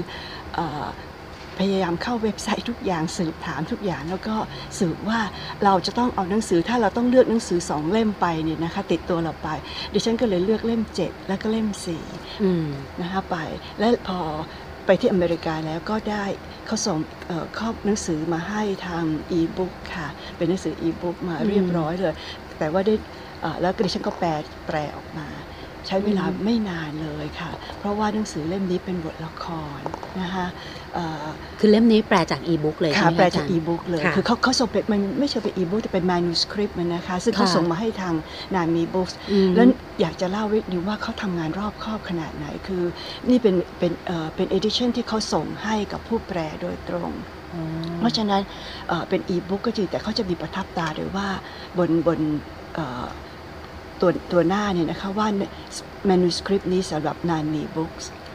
[0.55, 0.87] เออ
[1.59, 4.37] พยายามเข้าเว็บไซต์ทุกอย่างสืบถามทุกอย่างแล้วก็
[4.79, 5.21] สืบว่า
[5.65, 9.49] เราจะต้องเอาหนังสือถ้าเราต้องเลือกหนังสือสองเล่มไปเนี่ยนะคะติดตัวเราไป
[9.93, 11.69] ดิฉันก็เลยเลือกเล่ม 7 แล้วก็เล่ม
[12.07, 12.69] 4อืม
[13.01, 13.37] นะคะไป
[13.79, 14.21] และพอ
[14.87, 16.25] ไปที่อเมริกาแล้วก็ได้
[16.67, 22.15] เขาส่งเอ่อข้อหนังสือมาให้ทางอีบุ๊กค่ะ เป็นหนังสืออีบุ๊กมาเรียบร้อยเลย
[22.59, 22.95] แต่ว่าได้
[23.61, 24.29] แล้วดิฉันก็แปล
[24.67, 25.29] แปลออกมา
[25.87, 29.47] ใช้เวลาไม่นานเลยค่ะ เพราะว่าหนังสือเล่มนี้เป็นบทละค
[29.79, 29.81] ร
[30.21, 30.47] นะคะ
[31.59, 38.15] คือเล่มนี้แปลจากอีบุ๊กเลยใช่ค่ะไหมแปลอาจาจากรย์อีบุ๊กเลยค่ะคือเขาเขาส่งเป็นมันไม่ใช่เป็นอีบุ๊กแต่เป็น manuscript มันนะคะ ซึ่งเขาค่ะส่งมาให้ทาง
[38.55, 39.67] นามีบุ๊กอืมแล้ว
[40.01, 42.83] อยากจะเล่าให้ดูว่าเขาทำงานรอบคอบขนาดไหน คือ
[43.29, 47.11] นี่เป็นเป็นเอ่อเป็น edition ที่เขาส่งให้กับผู้แปลโดยตรง
[47.55, 47.63] อ๋อ
[47.99, 48.43] เพราะฉะนั้น
[48.89, 51.29] เอ่อเป็นอีบุ๊กก็จริงแต่เขาจะมีประทับตาเลยว่า
[51.79, 52.19] บนบน
[52.75, 53.07] เอ่อ
[54.01, 55.29] ตัวตัวหน้าเนี่ยนะคะว่า
[56.11, 58.26] manuscript นี้สำหรับนานมีบุ๊คส์อ๋อ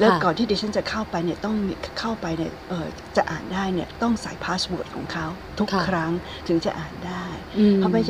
[0.00, 5.26] แล้วค่ะก่อนที่ดิฉันจะเข้าไปเนี่ยต้องมีเข้าไปเนี่ยเอ่อจะอ่านได้เนี่ยต้องใส่ password ของเขา
[5.58, 6.12] ทุกค่ะครั้ง
[6.48, 7.24] ถึงจะอ่านได้
[7.58, 8.00] อืมเขาไม่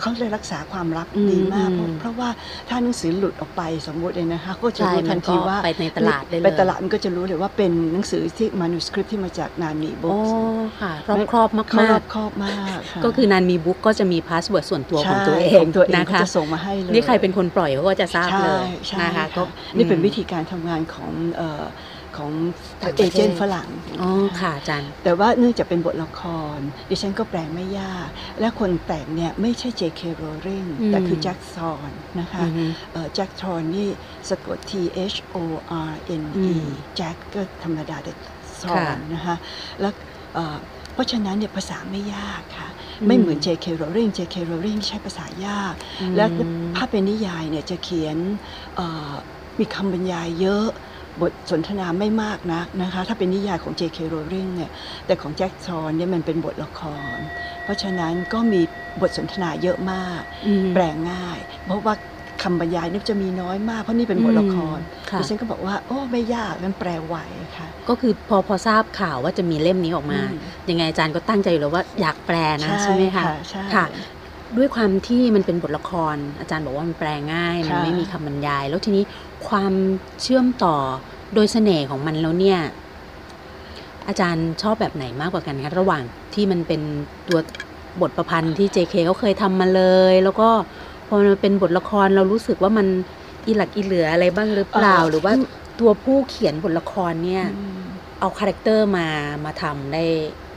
[0.00, 2.28] เขาเลยรักษาความลับอืมดีมากเพราะอืมเพราะว่า
[2.68, 10.20] ถ้าหนังสือหลุดออกไปสมมติเลยนะคะก็จะใช่รู้ทันทีมันก็ว่าไปในตลาดได้เลยไปตลาดมันก็จะรู้เลยว่าเป็นหนังสือที่มานูสคริปที่มาจากนานีบุ๊อ๋อ
[10.66, 19.42] กค่ะรอบครอบมากเขารมาอกบครอบมากะก็คือนานมีบุ๊กก็จะมีพาสเวิร์ดส่วนตัวของตัวเอใช่งของตัวเองนะเขาคะจะส่งมาให้เลยนี่ใครเป็นคนปล่อยเขาก็จะทราบใช่เลยใช่นะคะค่ะก็
[19.76, 21.03] นี่เป็นอืมวิธีการทำงานของ
[21.36, 21.64] เอ่อ
[22.16, 22.32] ของ
[22.82, 26.22] ต่างปเอระเทศเจนต์ฝรั่งอ๋อค่ะอาจารย์ แต่ว่าเนื่องจากเป็นบทละค
[26.56, 26.58] ร
[26.90, 28.08] ดิฉันก็แปลไม่ยาก
[28.40, 30.02] และคนแต่งเนี่ยไม่ใช่ J.K.
[30.22, 32.64] Rowling อืมแต่คือแจ็คซอนนะคะอือฮึ
[33.14, 33.88] แจ็คทรอนนี่
[34.28, 34.72] สะกด T
[35.12, 35.36] H O
[35.90, 38.12] R N อื E มแจ็คก็ธรรมดาแต่
[38.60, 39.36] ซอค่ะนนะคะ
[39.80, 39.92] แล้ว
[40.34, 40.58] เอ่อ
[40.94, 42.68] เพราะฉะนั้นเนี่ยภาษาไม่ยากค่ะ
[43.00, 43.66] อืมไม่เหมือน J.K.
[43.80, 44.36] Rowling J.K.
[44.50, 46.24] Rowling ใช้ภาษายากอืมและ
[46.76, 48.16] ถ้าเป็นนิยายเนี่ยจะเขียน
[48.76, 49.12] เอ่อ
[49.60, 50.68] มีคำบรรยายเยอะ
[51.22, 53.98] บทสนทนาไม่มากนักนะคะ ถ้าเป็นนิยายของ J.K.
[54.12, 54.70] Rowling เนี่ย
[55.06, 56.82] แต่ของแจ็คทรอนเนี่ยมันเป็นบทละค
[57.16, 57.18] ร
[57.62, 58.60] เพราะฉะนั้นก็มี
[59.00, 61.94] บทสนทนาเยอะมากอืมแปลง่าย เพราะว่า
[62.42, 67.16] คำบรรยายนี่จะมีน้อยมากเพราะนี่เป็นบทละครอืมค่ะดิฉันก็บอกว่า โอ้ไม่ยากงั้นแปลไว
[67.56, 73.84] ค่ะ ก็คือพอพอทราบข่าวว่าจะมีเล่มนี้ออกมาอืมยังไงอาจารย์ก็ตั้งใจอยู่แล้วว่าอยากแปลนะใช่ไหมคะใช่ค่ะ
[74.56, 79.04] ด้วยความที่มันเป็นบทละคร อาจารย์บอกว่ามันแปลง่ายมันค่ะไม่มีคำบรรยาย แล้วทีนี้
[79.48, 79.72] ความ
[80.22, 80.76] เชื่อมต่อ
[81.34, 82.58] โดยเสน่ห์ของมันแล้วเนี่ย
[84.08, 86.02] อาจารย์ชอบแบบไหนมากกว่ากันคะระหว่าง
[86.34, 86.80] ที่มันเป็น
[87.28, 87.38] ตัว
[88.00, 90.48] บทประพันธ์ที่ JK เขาเคยทำมาเลย แล้วก็
[91.06, 92.86] พอมันเป็นบทละครเรารู้สึกว่ามัน
[93.46, 95.32] อีหลักอีเหลื่ออะไรบ้างหรือเปล่า หรือว่า
[95.80, 97.82] ตัวผู้เขียนบทละครเนี่ยอืม
[98.20, 99.06] เอา character มา
[99.44, 100.04] มาทำได้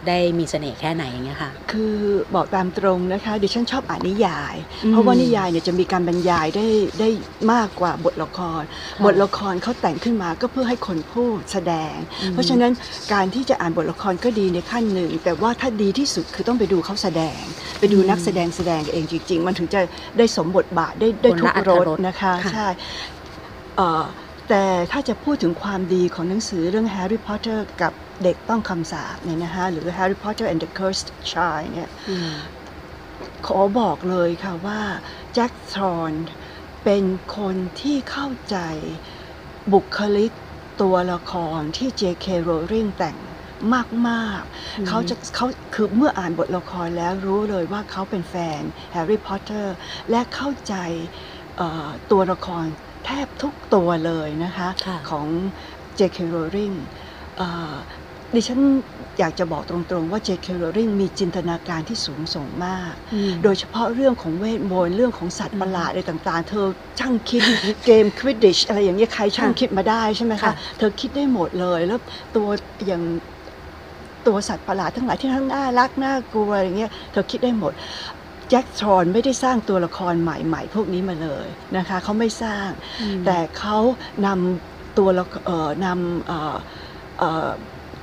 [0.08, 1.96] ได้มีเสน่ห์แค่ไหนอย่างเงี้ยค่ะ คือ
[2.36, 6.68] บอกตามตรงนะคะดิฉันชอบอ่านนิยายอืมเพราะว่านิยายเนี่ยจะมีการบรรยายได้
[7.00, 7.10] ได้
[7.54, 8.62] มากกว่าบทละคร
[8.98, 12.72] ค่ะบทละครเขาแต่งขึ้นมาก็เพื่อให้คนพูดแสดงอืมเพราะฉะนั้น
[13.14, 17.44] การที่จะอ่านบทละครก็ดีในขั้นหนึ่ง แต่ว่าถ้าดีที่สุดคือต้องไปดูเขาแสดง
[17.80, 19.82] ไปดูนักแสดงแสดงเองจริง ๆ มันถึงจะ
[20.18, 22.68] ได้สมบทบาทได้ได้ทุกรสนะคะค่ะใช่
[23.78, 24.06] เอ่อ
[24.50, 32.34] แต่ถ้าจะพูดถึงความดีของหนังสือเรื่อง Harry Potter กับเด็กต้องคำสาปเนี่ยนะคะหรือ Harry Potter and the Cursed Child เนี่ยอืม
[33.48, 34.82] ขอบอกเลยค่ะว่า
[35.34, 36.14] แจ็คธอร์น
[36.84, 37.04] เป็น
[37.38, 38.58] คนที่เข้าใจ
[39.74, 40.32] บุคลิก
[40.82, 42.28] ตัวละครที่ J.K.
[42.50, 43.18] Rowling แต่ง
[43.74, 43.82] มา
[44.42, 44.44] ก
[44.78, 49.74] อืมๆเขาจะเขาคือเมื่ออ่านบทละครแล้วรู้เลยว่าเขาเป็นแฟนแฮร์รี่พอตเตอร์
[50.10, 50.76] และเข้าใจ
[51.58, 52.66] เอ่อตัวละคร
[53.08, 55.28] แทบทุกตัวเลยนะคะค่ะของ
[56.00, 56.18] J.K.
[56.34, 56.76] Rowling
[57.38, 57.76] เอ่อ
[58.36, 58.62] ดิฉัน
[59.20, 60.48] อยากจะบอกตรงๆว่า J.K.
[60.62, 66.68] Rowling มีจินตนาการที่สูงส่งมากอืมโดยเฉพาะเรื่องของเวทมนต์เรื่องของสัตว์ประหลาดอะไรต่างๆ เธอ
[67.00, 67.44] ช่างคิด
[67.86, 72.00] เกมควิดดิชอะไรอย่างเงี้ยใครช่างค่ะคิดมาได้ใช่ไหมคะค่ะเธอคิดได้หมดเลย แล้ว
[72.36, 72.48] ตัว
[72.88, 73.04] อย่าง
[74.28, 77.74] ตัวสัตว์ประหลาดทั้งหลายที่ทั้งน่ารักน่ากลัวอะไรเงี้ยเธอคิดได้หมด
[78.50, 82.70] แจ็คทรอนไม่ได้สร้างตัวละครใหม่ๆ พวกนี้มาเลยนะคะเขาไม่สร้าง
[83.02, 83.78] อืมแต่เขา
[84.26, 86.58] นำตัวละเอ่อนำเอ่อ
[87.20, 87.50] เอ่อ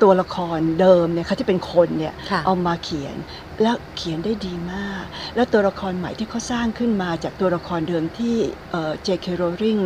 [0.03, 3.17] ตัวละครเดิมเนี่ยเขาที่เป็นคนเนี่ยค่ะเอามาเขียน
[3.63, 5.05] แล้วเขียนได้ดีมาก
[5.35, 8.37] แล้วตัวละครใหม่ที่เขาสร้างขึ้นมาจากตัวละครเดิมที่
[8.71, 9.27] เอ่อ J.K.
[9.41, 9.81] Rowling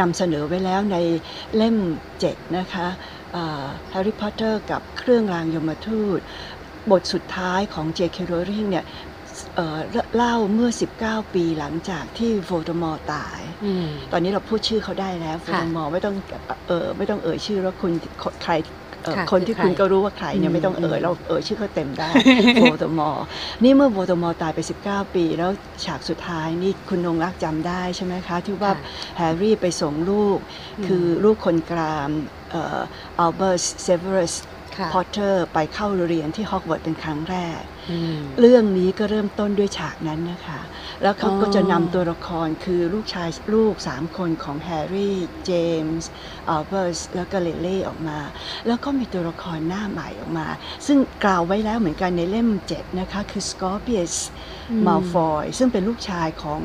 [0.00, 0.96] นำเสนอไว้แล้วใน
[1.56, 1.76] เล่ม
[2.20, 2.86] 7นะคะ
[3.90, 6.20] แฮร์รี่พอตเตอร์กับเครื่องรางยมทูต
[6.90, 8.18] บทสุดท้ายของ J.K.
[8.30, 9.07] Rowling เนี่ยเอ่อ
[10.16, 10.70] เล่าเมื่อ
[11.04, 16.14] 19 ปีหลังจากที่โวลเดอมอร์ตายอืมตอนนี้เราพูดชื่อเขาได้แล้วโวลค่ะเดอมอร์ไม่ต้อง
[16.68, 17.92] เออไม่ต้องเอ่ยชื่อแล้วคุณ
[18.44, 18.54] ใคร
[19.04, 22.10] เอ่อค่ะคนที่คือใครคุณก็รู้ว่าใครเนี่ยอืมไม่ต้องเอ่ยอืมเราเอ่ยชื่อเขาเต็มได้
[22.54, 23.24] โวลเดอมอร์
[23.64, 25.50] นี่เมื่อโวลเดอมอร์ตายไป 19 ปี แล้ว
[25.84, 28.82] ฉากสุดท้ายนี่คุณนงลักษณ์จำได้ใช่ไหมคะ ที่ว่าค่ะ
[29.16, 30.38] แฮร์รี่ไปส่งลูก
[30.78, 32.08] อืมคือลูกคนกลาง
[33.18, 34.47] อัลเบิร์ตเซเวอรัสค่ะ
[34.92, 40.60] พอตเตอร์ไปเข้าเรียนที่ฮอกวอตส์เป็นครั้งแรกอืมเรื่องนี้ก็เริ่มต้นด้วยฉากนั้นนะคะ
[41.02, 45.52] แล้วเขาก็อ๋อจะนำตัวละครคือลูกชายลูกสามคนของแฮร์รี่ เจ
[45.84, 46.08] มส์
[46.48, 48.18] อัลเบิร์ตแล้วก็ลิลี่ออกมา
[48.66, 50.46] แล้วก็มีตัวละครหน้าใหม่ออกมา
[50.86, 54.14] ซึ่งกล่าวไว้แล้วเหมือนกันในเล่ม7นะคะคือสกอร์เปียส
[54.70, 56.62] อืมมาลฟอยซึ่งเป็นลูกชายของ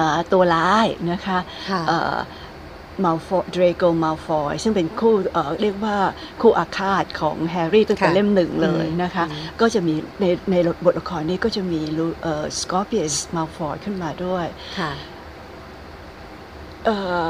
[0.00, 1.38] อาตัวร้ายนะคะ
[1.70, 1.82] ค่ะ
[3.04, 5.96] มาลฟอยเดรโกมาลฟอยซึ่งเป็นคู่เอ่อเรียกว่า
[6.40, 10.54] คู่อาฆาตของแฮร์รี่ตั้งแต่ค่ะเล่มหนึ่งเลยนะคะอืมก็จะมีในใน
[10.84, 14.46] บทละครนี้ก็จะมีลูเอ่อสกอร์เปียสมาลฟอยขึ้นมาด้วย
[14.78, 14.92] ค่ะ
[16.84, 17.28] เอ่อ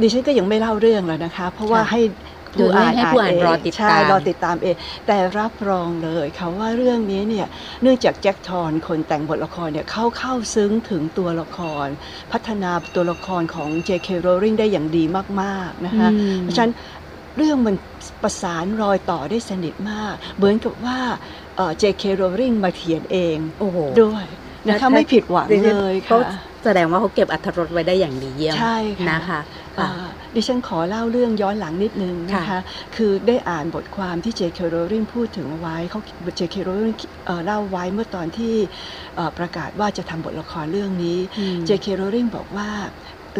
[0.00, 2.00] ดิฉันก็ยังไม่เล่าเรื่องแล้วนะคะ เพราะว่าค่ะให้
[2.56, 7.46] เดี๋ยวให้ให้ผู้อ่านเงรอติดตามใช่รอติดตามเอง แต่รับรองเลยค่ะว่าเรื่องนี้เนี่ย
[7.82, 11.88] เนื่องจากแจ็คทอนคนแต่งบทละครเนี่ยเข้าเข้าซึ้งถึงตัวละคร
[12.32, 14.08] พัฒนาตัวละครของ J.K.
[14.26, 15.04] Rowling ได้อย่างดี
[15.42, 16.74] มากๆนะคะอืมเพราะฉะนั้น
[17.38, 17.76] เรื่องมัน
[18.22, 20.98] ประสานรอยต่อได้สนิทมาก เหมือนกับว่า
[21.56, 22.04] เอ่อ J.K.
[22.20, 24.26] Rowling มาเขียนเองโอ้โหด้วย
[24.68, 29.40] นะคะไม่ผิดหวังเลยเขาค่ะแสดงว่าเขาเก็บอัธรสไว้ได้อย่างดีเยี่ยมใช่ค่ะนะคะ
[29.78, 29.88] อ่า
[30.34, 32.60] ดิฉันขอเล่าเรื่องย้อนหลังนิดนึงนะคะค่ะ
[32.96, 34.58] คือได้อ่านบทความที่ J.K.
[34.74, 36.00] Rowling พูดถึงเอาไว้เขา
[36.38, 36.56] J.K.
[36.66, 36.96] Rowling
[37.26, 38.54] เอ่อเล่าไว้เมื่อตอนที่
[39.16, 41.86] เอ่อประกาศว่าจะทำบทละครเรื่องนี้อืม J.K.
[42.00, 42.68] Rowling บอกว่า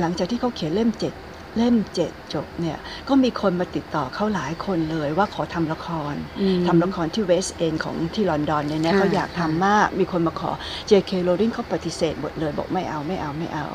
[0.01, 1.15] หลังจากที่เขาเขียนเล่มเจ็ด
[1.57, 10.51] เล่มเจ็ดจบเนี่ยก็มีคนมาติดต่อเขาหลายคนเลยว่าขอทำละครอืมทำละครที่เวสต์เอนด์ของที่ลอนดอนเนี่ยนะค่ะเขาอยากทำมากมีคนมาขอ
[10.91, 11.13] J.K.
[11.27, 13.67] Rowling เขาปฏิเสธหมดเลยบอกไม่เอาไม่เอาไม่เอา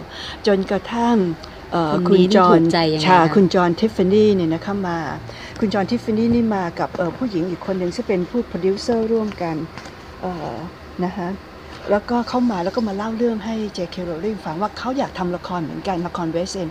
[0.47, 1.15] จนกระทั่ง
[1.71, 4.99] เอ่อคนคุณนี้จอห์นถูกใจยังไงคะค่ะคุณจอห์นทิฟฟานี่เนี่ยนะคะมา
[5.59, 9.55] คุณจอห์นทิฟฟานี่นี่มากับเอ่อผู้หญิงอีกคนหนึ่งซึ่งเป็นผู้โปรดิวเซอร์ร่วมกัน
[10.21, 10.55] เอ่อ
[11.05, 11.27] นะคะ
[11.91, 13.95] แล้วก็เข้ามาแล้วก็มาเล่าเรื่องให้ J.K.
[14.09, 16.69] Rowling ฟังว่าเขาอยากทำละครเหมือนกันละครเวสเอน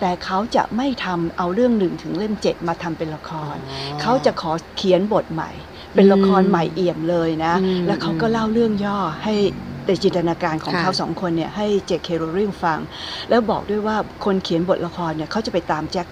[0.00, 3.56] แต่เขาจะไม่ทำเอาเรื่องหนึ่งถึงเล่มเจ็ดมาทำเป็นละคร
[4.00, 5.50] เขาจะขอเขียนบทใหม่
[5.94, 9.34] เป็นละครใหม่เอี่ยมเลยนะอืมแล้วเขาก็เล่าเรื่องย่อให้
[9.86, 12.78] ในจินตนาการของค่ะเขาสองคนเนี่ยให้เจคเคโรลิงฟัง
[13.28, 16.06] แล้วบอกด้วยว่าคนเขียนบทละครเนี่ยเขาจะไปตามแจ็ค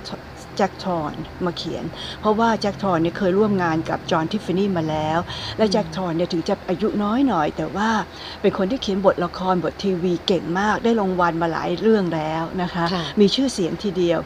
[0.58, 1.12] แจ็คทอน
[1.44, 1.84] มาเขียน
[2.20, 5.18] เพราะว่าแจ็คทอนเนี่ยเคยร่วมงานกับจอห์นทิฟฟานี่มาแล้ว
[5.58, 7.90] และแจ็คทอนเนี่ยถึงจะอายุน้อยหน่อย แต่ว่า
[8.40, 14.20] เป็นคนที่เขียนบทละครบททีวีเก่งมากได้รางวัลมาหลายเรื่องแล้วนะคะค่ะมีชื่อเสียงทีเดียว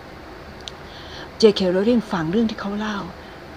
[1.41, 1.61] J.K.
[1.75, 2.99] Rowling ฟังเรื่องที่เขาเล่า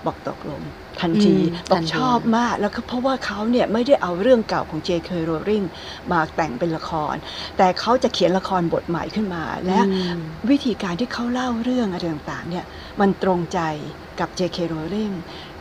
[0.06, 0.62] บอกตกลง
[1.02, 5.10] ทันทีอืมบอกทันทีชอบมากแล้วก็เพราะว่าเขาเนี่ยไม่ได้เอาเรื่องเก่าของ J.K.
[5.30, 5.66] Rowling
[6.12, 7.16] มาแต่งเป็นละคร
[7.58, 9.82] แต่เขาจะเขียนละครบทใหม่ขึ้นมา และอื
[10.18, 12.66] มวิธีการที่เขาเล่าเรื่องอะไรต่างๆเนี่ย
[13.00, 13.60] มันตรงใจ
[14.20, 14.58] กับ J.K.
[14.74, 15.14] Rowling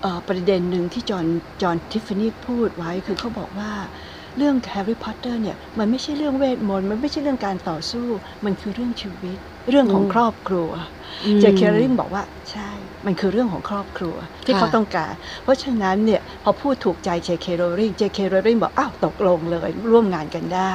[0.02, 1.26] เอ่อประเด็นหนึ่งที่จอห์น
[1.62, 3.72] จอห์นทิฟฟานี่พูดไว้คือเขาบอกว่า
[4.36, 8.06] เรื่องแฮร์รี่พอตเตอร์เนี่ยมันไม่ใช่เรื่องเวทมนต์มันไม่ใช่เรื่องการต่อสู้
[8.44, 9.38] มันคือเรื่องชีวิต
[9.70, 11.03] เรื่องของอืมครอบครัวอืม
[11.40, 11.62] J.K.
[11.66, 12.22] Rowling บอกว่า
[12.52, 12.70] ใช่
[13.06, 15.12] มันคือเรื่องของครอบครัวที่ค่ะเขาต้องการ
[15.44, 17.46] เพราะฉะนั้นเนี่ยพอพูดถูกใจ J.K.
[17.56, 18.18] Rowling J.K.
[18.28, 20.74] Rowling บอกอ้าวตกลงเลยร่วมงานกันได้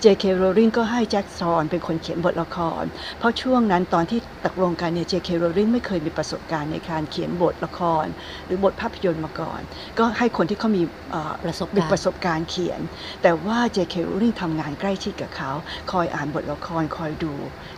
[0.00, 0.24] J.K.
[0.36, 2.84] Rowling ก็ให้แจ็คธอร์นเป็นคนเขียนบทละคร
[3.18, 8.06] เพราะช่วงนั้นตอนที่ตกลงกันเนี่ยเจคเคโรลิงไม่เคยมีประสบการณ์ในการเขียนบทละคร
[8.46, 9.60] หรือบทภาพยนตร์มาก่อน
[9.98, 12.80] ก็ให้คนที่เขามีเอ่อประสบมีการประณ์สบการณ์เขียน
[13.22, 15.50] แต่ว่าเจคเคโรลิงทำงานใกล้ชิดกับเขา
[15.92, 17.34] คอยอ่านบทละครคอยดู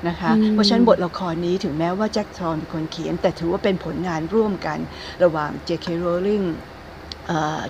[0.08, 4.78] นะคะอืมเพราะฉะนั้นบทละครนี้ถึงแม้ว่าแจ็คซอนเป็นคนเขียน แต่ถือว่าเป็นผลงานร่วมกัน
[5.22, 5.86] ระหว่าง J.K.
[6.04, 6.46] Rowling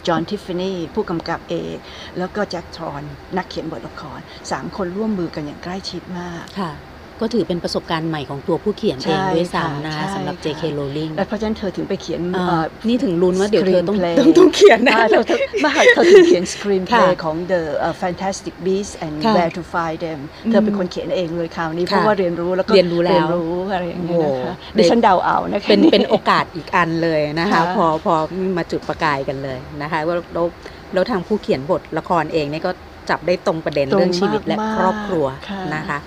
[0.06, 1.78] จอห์นทิฟฟานีผู้กำกับเอก
[2.18, 3.02] แล้วก็แจ็คทรอน
[3.36, 6.72] นักเขียนบทละครสามคนร่วมมือกันอย่างใกล้ชิดมากค่ะ
[7.20, 10.62] ก็ถือเป็นประสบการณ์ใหม่ของตัวผู้เขียนเองด้วยซ้ำนะคะใช่ค่ะสำหรับใช่ J.K.
[10.78, 19.98] Rowling และเพราะฉะนั้นเธอถึงไปเขียนอ่าเอ่อนี่ถึงลุ้นว่าเดี๋ยวเธอต้อง screenplay ต้องต้องเขียนนะอ่าเธอเธอไมาเธอถึงเขียน screenplay ค่ะของ The uh, Fantastic Beasts and ค่ะ Where to Find
[20.04, 28.14] Them เธอเป็นคนเขียนเองเลยคราวนี้เพค่ะราะว่าเรียนรู้แล้วก็เรียนรู้แล้วรู้อะไรอย่างเงี้ยนะคะโอ้โหดิฉันเดาเอานะคะเป็นเป็นโอกาสอีกอันเลยนะคะค่ะพอพอ
[28.56, 30.46] มาจุดประกายกันเลยนะคะว่าแล้ว
[30.94, 32.72] แล้วทางผู้เขียนบทละครเองเนี่ยก็
[33.10, 35.98] จับได้ตรงประเด็นตรงเรื่องชีวิตและมากๆครอบครัวค่ะนะคะ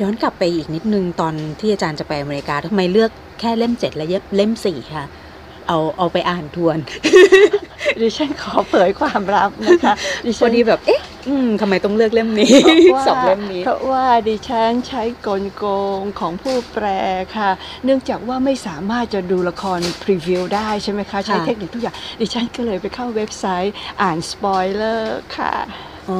[0.00, 5.06] ย้อนกลับไปอีกนิดนึงตอนที่อาจารย์จะไปอเมริกาทำไมเลือกแค่เล่มเจ็ดและเล่มสี่คะ
[5.68, 6.78] เอาเอาไปอ่านทวน
[8.00, 9.94] ดิฉันขอเผยความลับนะคะ
[10.26, 12.52] ดิพฉัอนดีแบบเอ๊ะอืมทำไมต้องเลือกเล่มนี้
[12.92, 15.64] พราะว่าสองเล่มนี้เพราะว่าดิฉันใช้กลโก
[15.98, 16.86] งของผู้แปล
[17.36, 17.50] ค่ะ
[17.84, 25.54] เนื่องจากว่าไม่สามารถจะดูละคร preview ได้ใช่ไหมคะ ใช้เทคนิคทุกอย่าง ดิฉันก็เลยไปเข้าเว็บไซต์อ่านสปอยเลอร์ค่ะ
[26.08, 26.18] อ๋อ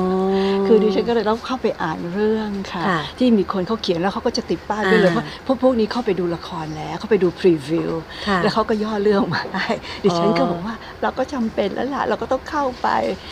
[0.70, 7.92] คือดิฉันก็เลยต้องเข้าไปอ่านเรื่องค่ะค่ะ ที่มีคนเขาเขียนแล้วเขาก็จะติดป้ายด้วยเลยอ่าว่าพวกพวกนี้เข้าไปดูละครแล้วเขาไปดู preview
[8.26, 12.88] ค่ะแล้วเขาก็ย่อเรื่องมาให้ดิฉันก็อ๋อบอกว่าเราก็จำเป็นแล้วล่ะเราก็ต้องเข้าไป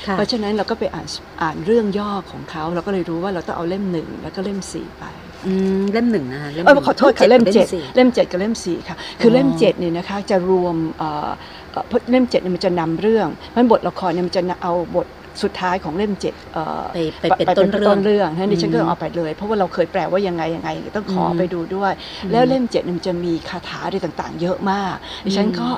[0.07, 1.07] ค่ะเพราะฉะนั้นเราก็ไปอ่าน
[1.43, 5.05] อ่านเรื่องย่อของเขาเราก็เลยรู้ว่าเราต้องเอาเล่มหนึ่งแล้วก็เล่มสี่ไป
[5.47, 11.29] อืมเล่มหนึ่งนะคะล่มหเอนึ่องขอโทษค่ะเล่มเจ็ดสี่เล่มเจ็ดกับเล่มสี่ค่ะ คืออเล่มเจ็ดเนี่ยนะคะจะรวมเอ่อ
[11.73, 15.07] เอ่อเพราะเล่มเจ็ดเนี่ยมันจะนำเรื่องมันบทละครเนี่ยมันจะเอาบท
[15.43, 21.93] สุดท้ายของเล่มเจ็ดเอ่อไปไปเป็นต้นเรื่องต้นเรื่องนั้นดิฉันก็อืมเอาไปเลย เพราะว่าเราเคยแปลว่ายังไงยังไงต้องขออมไปดูด้วย
[22.31, 24.95] แล้วเล่มเจ็ดเนี่ยมันจะมีคาถาอะไรต่างๆ เยอะมาก
[25.27, 25.69] ดิฉันก็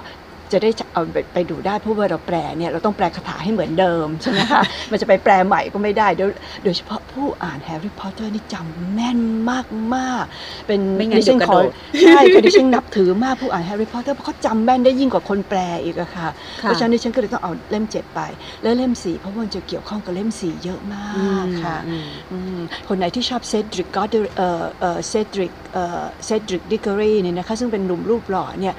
[0.52, 6.30] จะได้เอาไปไปดูได้เพราะว่าเราแปลเนี่ยเราต้องแปลคาถาให้เหมือนเดิมใช่ไหมคะมันจะไปแปลใหม่ก็ไม่ได้โดย
[6.64, 16.28] โดยเฉพาะผู้อ่านแฮร์รี่พอตเตอร์นี่จำแม่นมากมากๆเป็นไม่งั้นดิฉันเดี๋ยวขอกระโดดใช่คือดิฉันนับถือมากผู้อ่านแฮร์รี่พอตเตอร์เพราะเขาจำแม่นได้ยิ่งกว่าคนแปลอีกอะค่ะ
[16.62, 18.20] ค่ะเพราะฉะนั้นดิฉันก็เลยต้องเอาเล่มเจ็ดไป
[18.62, 24.02] แล้วเล่มสี่เพราะว่ามันจะเกี่ยวข้องกับเล่มสี่เยอะมากค่ะอืมอืมคนไหนที่ชอบเซดริกก็
[24.36, 28.74] เอ่อเอ่อเซดริกเอ่อเซดริกดิกอรีเนี่ยนะคะซึ่งเป็นหนุ่มรูปหล่อเนี่ย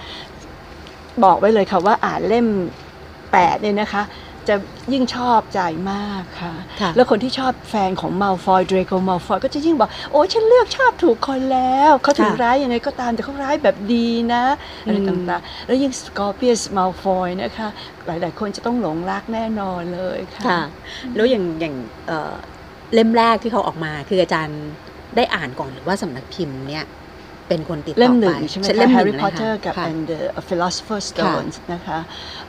[1.23, 2.47] บอกไว้เลยค่ะว่าอ่านเล่ม
[3.31, 4.03] แปดเนี่ยนะคะ
[4.49, 4.55] จะ
[4.93, 14.43] ยิ่งชอบใจมากค่ะค่ะแล้วคนที่ชอบแฟนของมาลฟอยเดรโกมาลฟอยก็จะยิ่งบอก โอ้ยฉันเลือกชอบถูกคนแล้ว เขาถึงค่ะร้ายยังไงก็ตามแต่เขาร้ายแบบดีนะ
[14.81, 17.67] อะไรอืมต่างๆ แล้วยิ่งสกอร์เปียสมาลฟอยนะคะ
[18.05, 20.61] หลายๆ คนจะต้องหลงรักแน่นอนเลยค่ะค่ะ
[21.15, 21.75] แล้วอย่างอย่าง
[22.07, 22.33] เอ่อ
[22.93, 24.59] เล่มแรกที่เขาออกมาคืออาจารย์
[25.15, 26.85] ได้อ่านก่อนหรือว่าสำนักพิมพ์เนี่ย
[27.47, 31.99] เป็นคนติดต่อไปเล่มหนึ่งใช่ไหมเล่คะมหแฮนึ่ร์งรี่เลยพอตเตอร์ค่ะกับค่ะ and the philosopher's stones นะคะ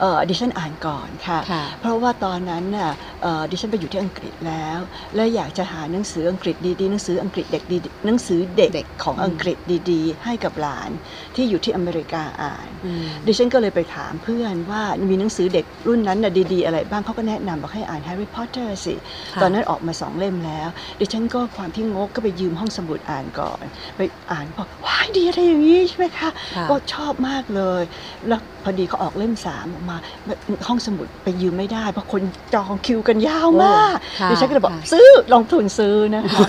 [0.01, 2.91] เอ่อดิฉันอ่านก่อนค่ะค่ะ เพราะว่าตอนนั้นน่ะ
[3.23, 4.79] เอ่อดิฉันไปอยู่ที่อังกฤษแล้ว
[5.17, 9.59] และอยากจะหาหนังสืออังกฤษดีๆหนังสืออังกฤษเด็กดีๆหนังสือเด็กเด็กของอืมอังกฤษ
[9.91, 10.91] ดีๆ ให้กับหลาน
[11.37, 18.95] ที่อยู่ที่อเมริกาอ่านอืมดิฉันก็เลยไปถามเพื่อนว่ามีหนังสือเด็กรุ่นนั้นน่ะดีๆ อะไรบ้างเขาก็แนะนำบอกให้อ่านแฮร์รี่พอตเตอร์สิ
[19.35, 20.69] ค่ะตอนนั้นออกมาสองเล่มแล้ว
[21.01, 23.65] ดิฉันก็ความที่งกก็ไปยืมห้องสมุดอ่านก่อน
[23.97, 24.01] ไป
[24.33, 27.83] อ่านบอกว้ายดีอะไรอย่างนี้ใช่ไหมคะ ค่ะก็ชอบมากเลย
[28.29, 29.97] แล้วพอดีเขาออกเล่มสามออกมา
[30.69, 32.23] ห้องสมุดไปยืมไม่ได้ เพราะคน
[32.55, 36.47] จองคิวกันยาวมากโอ้ค่ะดิฉันก็เลยบอกค่ะ ซื้อลงทุนซื้อนะคะ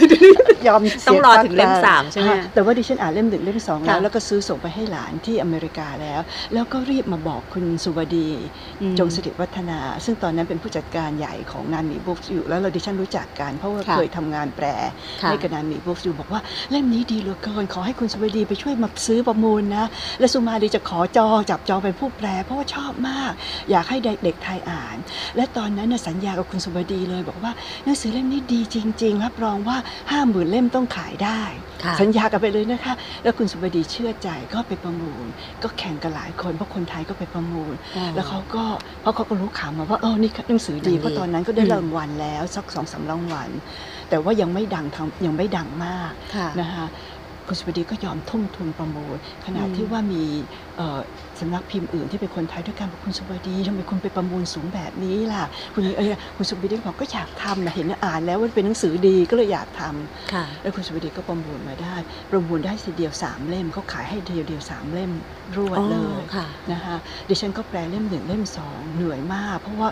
[0.67, 6.21] ยอมเสียต้องรอถึงเล่มตัค์สามใช่ไหม ค่ะแต่ว่าดิฉันอ่านเล่มหนึ่งเล่มสองแล้วค่ะ แล้วก็ซื้อส่งไปให้หลานที่อเมริกาแล้ว
[6.53, 8.29] แล้วก็รีบมาบอกคุณสุวดี
[8.81, 14.65] อืม จงสิริวัฒนา ซึ่งตอนนั้นเป็นผู้จัดการใหญ่ของนามีบุ๊กอยู่ แล้วเราดิฉันรู้จักกัน เพราะว่าค่ะเคยทำงานแปล
[15.21, 19.85] ค่ะ ให้กับนามีบุ๊กอยู่บอกว่าเล่มนี้ดีเหลือเกิน ขอให้คุณสุวบดีไปช่วยมาซื้อประมูลนะ
[20.19, 23.31] และสุมาลีจะขอจองจับจองเป็นผู้แปล เพราะว่าชอบมาก
[23.71, 24.97] อยากให้เด็กๆไทยอ่าน
[25.35, 27.51] และตอนนั้นนะสัญญากับคุณสุบดีเลย บอกว่า
[27.83, 29.77] หนังสือเล่มนี้ดีจริง ๆ รับรองว่า
[30.11, 31.41] ห้าหมื่นเล่มต้องขายได้
[32.01, 35.25] สัญญากันไปเลยนะคะ แล้วคุณสุบดีเชื่อใจก็ไปประมูล
[35.63, 37.73] ก็แข่งกันหลายคนเพราะคนไทยก็ไปประมูล
[38.15, 38.63] แล้วเขาก็
[39.01, 43.49] เพราะเขาก็รู้ข่าวมาว่าเออนี่หนังสือดีเพราะตอนนั้นก็ได้รางวัลแล้วสักสองสามรางวัล
[44.09, 46.85] แต่ว่ายังไม่ดังทำยังไม่ดังมากะนะคะ
[47.47, 50.23] คุณสุบดีก็ยอมทุ่มทุนประมูล ขณะอืมที่ว่ามี
[50.77, 50.99] เอ่อ
[51.39, 61.95] สำนักพิมพ์อื่นที่เป็นคนไทยด้วยกันบอกคุณสุบดีทำไมคุณไปประมูลสูงแบบนี้ล่ะ คุณเอ้ยคุณสุบดีบอกก็อยากทำนะเห็นอ่านแล้วว่าเป็นหนังสือดีก็เลยอยากทำค่ะแล้วคุณสุบดีก็ประมูลมาได้
[62.31, 65.11] ประมูลได้ทีเดียวสามเล่มเขาขายให้เดียวเดียวสามเล่ม
[65.55, 66.95] รวดเลยอ๋อค่ะนะคะ
[67.29, 69.89] ดิฉันก็แปลเล่มหนึ่งเล่มสองเหนื่อยมาก เพราะว่า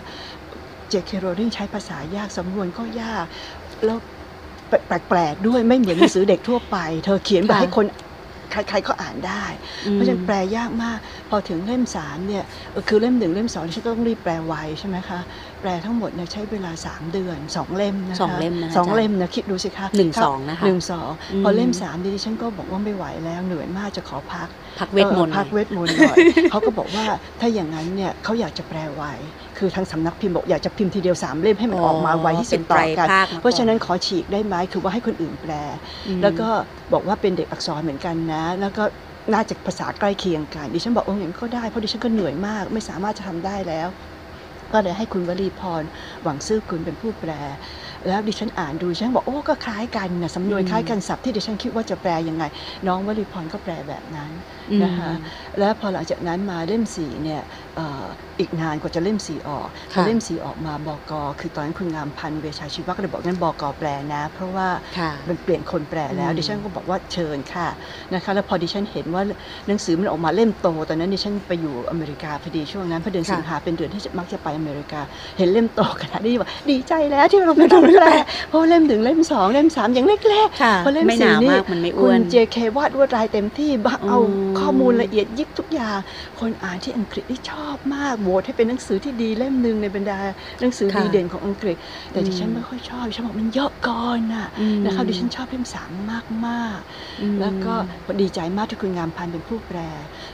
[0.88, 3.26] เจคเคโรลิงใช้ภาษายากสำนวนก็ยาก
[3.86, 3.98] แล้ว
[4.86, 7.86] แปลกๆด้วยไม่เหมือนหนังสือเด็กทั่วไป เธอเขียนแบบค่ะให้คน
[8.52, 9.44] ใครๆก็อ่านได้
[9.92, 10.98] เพราะฉะนั้นแปลยากมาก
[11.30, 15.20] พอถึงเล่มสามเนี่ยเออคือเล่มหนึ่งเล่มสองดิฉันก็ต้องรีบแปลไวใช่ไหมคะ
[15.60, 24.48] แปลทั้งหมดเนี่ยใช้เวลาสามเดือนสองเล่มนะคะสองเล่มนะคะสองอาจารย์เล่มนะคิดดูสิคะหนึ่งถ้าสองนะคะหนึ่งสองอืมพอเล่มสามดิฉันก็บอกว่าไม่ไหวแล้วเหนื่อยมากจะขอพัก
[24.80, 26.18] พักเวทมนต์ออพักเวทมนต์หน่อย
[26.50, 27.04] เขาก็บอกว่า
[27.40, 29.02] ถ้าอย่างนั้นเนี่ยเขาอยากจะแปลไว
[29.62, 35.52] คือทางสำนักพิมพ์บอกอยากจะพิมพ์ทีเดียวสามเล่มให้มันอ๋อออกมาไวที่สุดเป็นต่อกันไตรภาคมาก่อนเพราะฉะนั้นขอฉีกได้ไหมคือว่าให้คนอื่นแปล
[36.06, 36.48] อืมแล้วก็
[36.92, 38.84] บอกว่าเป็นเด็กอักษรเหมือนกันนะ แล้วก็
[39.34, 43.88] น่าจะภาษาใกล้เคียงกันดิฉันบอกโอ้อย่างนั้นก็ได้เพราะดิฉันก็เหนื่อยมาก ไม่สามารถจะทำได้แล้ว
[44.72, 45.82] ก็เลยให้คุณวลีพร
[46.22, 47.32] หวังซื่อคุณเป็นผู้แปล
[48.06, 52.44] แล้วดิฉันอ่านดูดิฉันบอกโอ้ก็คล้ายกันนะสำนวนอืมคล้ายกันศัพท์ที่ดิฉันคิดว่าจะแปลยังไง
[52.86, 54.32] น้องวลีพรก็แปลแบบนั้น
[54.70, 55.10] อืมนะคะ
[55.58, 58.06] แล้วพอหลังจากนั้นมาเล่มสีเนี่ยเอ่อ
[58.40, 67.68] อีกนานกว่าจะเล่มสีออกพค่ะอเล่มสีออกมาบกคือตอนนั้นคุณงามพันธ์เวชาชีวะก็เลยบอกงั้นบกแปลนะ เพราะว่าค่ะมันเปลี่ยนคนแปลแล้วอืมดิฉันก็บอกว่าเชิญค่ะ
[68.14, 69.22] นะคะแล้วพอดิฉันเห็นว่า
[69.66, 75.00] หนังสือมันออกมาเล่มโตตอนนั้นดิฉันไปอยู่อเมริกาพอดีช่วงนั้นเพราะเดือนค่ะสิงหาเป็นเดือนที่มักจะไปอเมริกา
[75.38, 78.04] เห็นเล่มโตขนาดนี้บอกดีใจแล้วที่เราไม่ต้องแปล
[78.48, 85.98] เพราะว่าเล่มหนึ่งเล่มสองเล่มสามยังเล็กๆค่ะพอเล่มไม่หสี่นานี่มากมันไม่อ้คุวณนเจเควาดลวดลายเต็มที่บะเอาอืมข้อมูลละเอียดยิบทุกอย่าง
[86.42, 90.18] คนอ่านที่อังกฤษที่ชอบมากโหวตให้เป็นหนังสือที่ดีเล่มหนึ่งในบรรดา
[90.60, 91.76] หนังสือค่ะดีเด่นของอังกฤษ
[92.12, 97.74] แต่ดิฉันอืมไม่ค่อยชอบดิฉันบอกมันเยอะเก่อนน่ะอืมนะคะดิฉันชอบเล่มสามมากมากๆอืมแล้วก็
[98.20, 99.78] ดีใจมากที่คุณงามพันธ์เป็นผู้แปล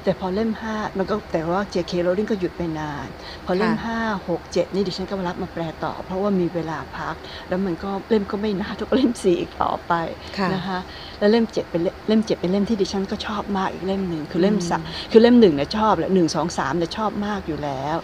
[0.04, 1.92] แต่พอเล่มห้ามันก็แต่ว่า J.K.
[2.06, 3.08] Rowling ก็หยุดไปนาน
[3.44, 7.14] พอเล่มค่ะห้าหกเจ็ดนี่ดิฉันก็รับมาแปลต่อ เพราะว่ามีเวลาพัก
[7.48, 9.92] แล้วมันก็เล่มก็ไม่นานเทุกเล่มสี่อีกต่อไป
[10.38, 10.78] ค่ะนะคะ
[11.18, 17.96] แล้วเล่มเจ็ดเป็นเล่มเล่มเจ็ดเป็นเล่มที่ดิฉันก็ชอบมากอีกเล่มหนึ่งคือเล่มอืมสามคือเล่มหนึ่งเนี่ยชอบแหละหนึ่งสองสามเนี่ยชอบมากอยู่แล้ว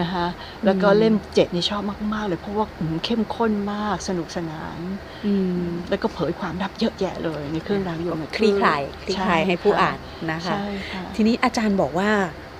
[0.00, 0.26] นะคะ
[0.64, 1.82] แล้วก็อืมเล่มเจ็ดนี่ชอบ
[2.14, 4.80] มาก ๆ เลย เพราะว่าอืมเข้มข้นมากสนุกสนาน
[5.26, 5.34] อื
[5.64, 9.98] มแล้วก็เผยความลับเยอะแยะเลยในเครื่องรางยมคลี่คลายคลี่คลายให้ผู้อ่าน
[10.32, 12.10] นะคะใช่ค่ะทีนี้อาจารย์บอกว่า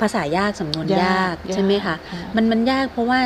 [0.01, 3.21] ภาษายากสำนวนยากใช่ไหมคะค่ะมันมันยากเพราะว่า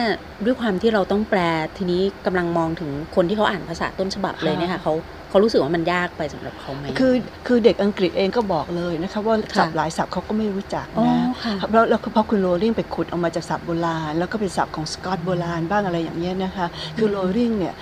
[0.45, 1.41] ด้วยความที่เราต้องแปล
[1.79, 4.95] ทีนี้กำลังมองถึงคนที่เขาอ่านภาษาต้นฉบับเลยเนี่ยค่ะเขา
[5.29, 7.15] เขารู้สึกว่ามันยากไปสำหรับเขาไหมคือ
[7.47, 16.67] คือเด็กอังกฤษเองก็บอกเลยนะคะว่าค่ะศัพท์หลายศัพท์เขาก็ไม่รู้จักอ๋อนะค่ะแล้วแล้วเพราะคุณโรลลิงไปขุดออกมาจากศัพท์โบราณ แล้วก็เป็นศัพท์ของสกอตโบราณบ้างอะไรอย่างเงี้ยนะคะ
[16.99, 17.75] คือโรลลิงเนี่ย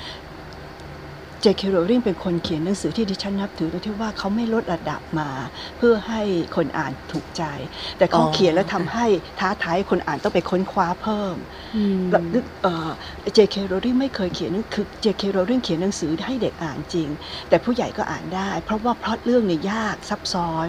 [1.45, 5.31] เจคโรลลิงเป็นคนเขียนหนังสือที่ดิฉันนับถือตรงที่ว่าเขาไม่ลดระดับมา
[5.79, 6.21] เพื่อให้
[6.57, 7.43] คนอ่านถูกใจ
[7.99, 9.07] แต่เขาอ๋อเขียนแล้วทำให้
[9.39, 11.37] ท้าทายให้คนอ่านต้องไปค้นคว้าเพิ่ม
[11.75, 12.23] อืมแบบ
[12.63, 12.91] เอ่อ
[13.37, 13.57] J.K.
[13.71, 15.23] Rowling ไม่เคยเขียนหนังคือ J.K.
[15.37, 17.09] Rowling เขียนหนังสือให้เด็กอ่านจริง
[17.49, 20.69] แต่ผู้ใหญ่ก็อ่านได้ เพราะว่าพล็อตเรื่องเนี่ยยากซับซ้อน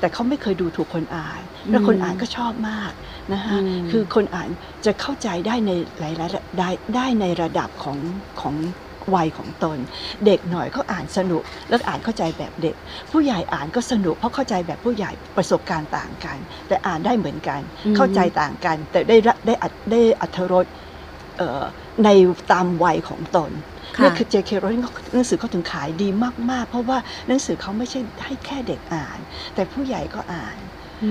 [0.00, 2.92] แต่เขาไม่เคยดูถูกคนอ่าน แล้วคนอ่านก็ชอบมาก
[3.32, 4.48] นะคะอืมคือคนอ่าน
[4.84, 7.98] จะเข้าใจได้ในหลายๆได้ได้ในระดับของ
[8.40, 8.54] ของ
[9.14, 9.78] วัยของตน
[10.26, 12.76] เด็กหน่อยเขาอ่านสนุก แล้วอ่านเข้าใจแบบเด็ก
[13.12, 20.66] ผู้ใหญ่อ่านก็สนุกเพราะเข้าใจแบบผู้ใหญ่ประสบการณ์ต่างกัน แต่อ่านได้เหมือนกันอืมเข้าใจต่างกัน แต่ได้รับได้อัดได้อัธรส
[21.38, 21.64] เอ่อ
[22.04, 22.08] ใน
[22.52, 23.52] ตามวัยของตน
[23.96, 24.50] ค่ะนี่คือ J.K.
[24.62, 26.08] Rowling หนังสือเขาถึงขายดี
[26.50, 29.18] มาก ๆ เพราะว่าหนังสือเขาไม่ใช่ให้แค่เด็กอ่าน
[29.54, 30.58] แต่ผู้ใหญ่ก็อ่าน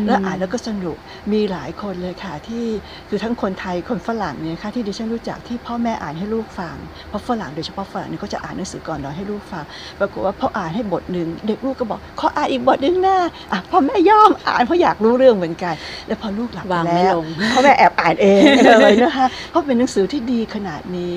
[0.07, 0.97] แล้วอ่านแล้วก็สนุก
[1.31, 2.65] มีหลายคนเลยค่ะที่
[3.09, 6.75] คือทั้งคนไทยคนฝรั่งเนี่ยค่ะที่ดิฉันรู้จักที่พ่อแม่อ่านให้ลูกฟัง
[7.09, 9.63] เพราะฝรั่งโดยเฉพาะฝรั่งเนี่ยเขาจะอ่านหนังสือก่อนนอนให้ลูกฟัง
[9.99, 13.17] ปรากฏว่าพออ่านให้บทหนึ่งเด็กลูกก็บอกขออ่านอีกบทหนึ่งนะ
[13.51, 15.73] อะพ่อแม่ยอมอ่านเพราะอยากรู้เรื่องเหมือนกัน
[16.07, 18.41] แล้วพอลูกหลับไปวางไม่แล้วลงพ่อแม่แอบอ่านเอง
[18.81, 21.13] เลยนะคะเพราะเป็นหนังสือที่ดีขนาดนี้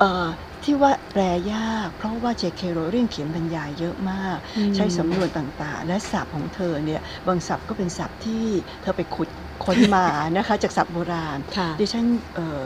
[0.00, 0.26] เอ่อ
[0.66, 2.62] ที่ว่าแปลยาก เพราะว่า J.K.
[2.76, 8.44] Rowling เขียนบรรยายเยอะมากอืมใช้สำนวนต่างๆ และศัพท์ของเธอเนี่ยบางศัพท์ก็เป็นศัพท์ที่
[8.82, 9.28] เธอไปขุด
[9.64, 12.62] ค้นมานะคะจากศัพท์โบราณค่ะดิฉันเออ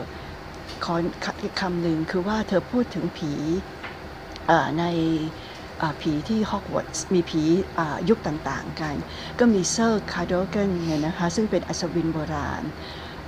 [0.83, 0.93] ขอ
[1.43, 3.33] อีกคำหนึ่งคือว่าเธอพูดถึงผี
[4.47, 4.83] เอ่อใน
[5.81, 7.43] อ่าผีที่ฮอกวอตส์มีผี
[7.77, 8.95] อ่ายุคต่างๆกัน
[9.39, 12.63] ก็มีเซอร์คาร์โดเกนเนี่ยนะคะซึ่งเป็นอัศวินโบราณ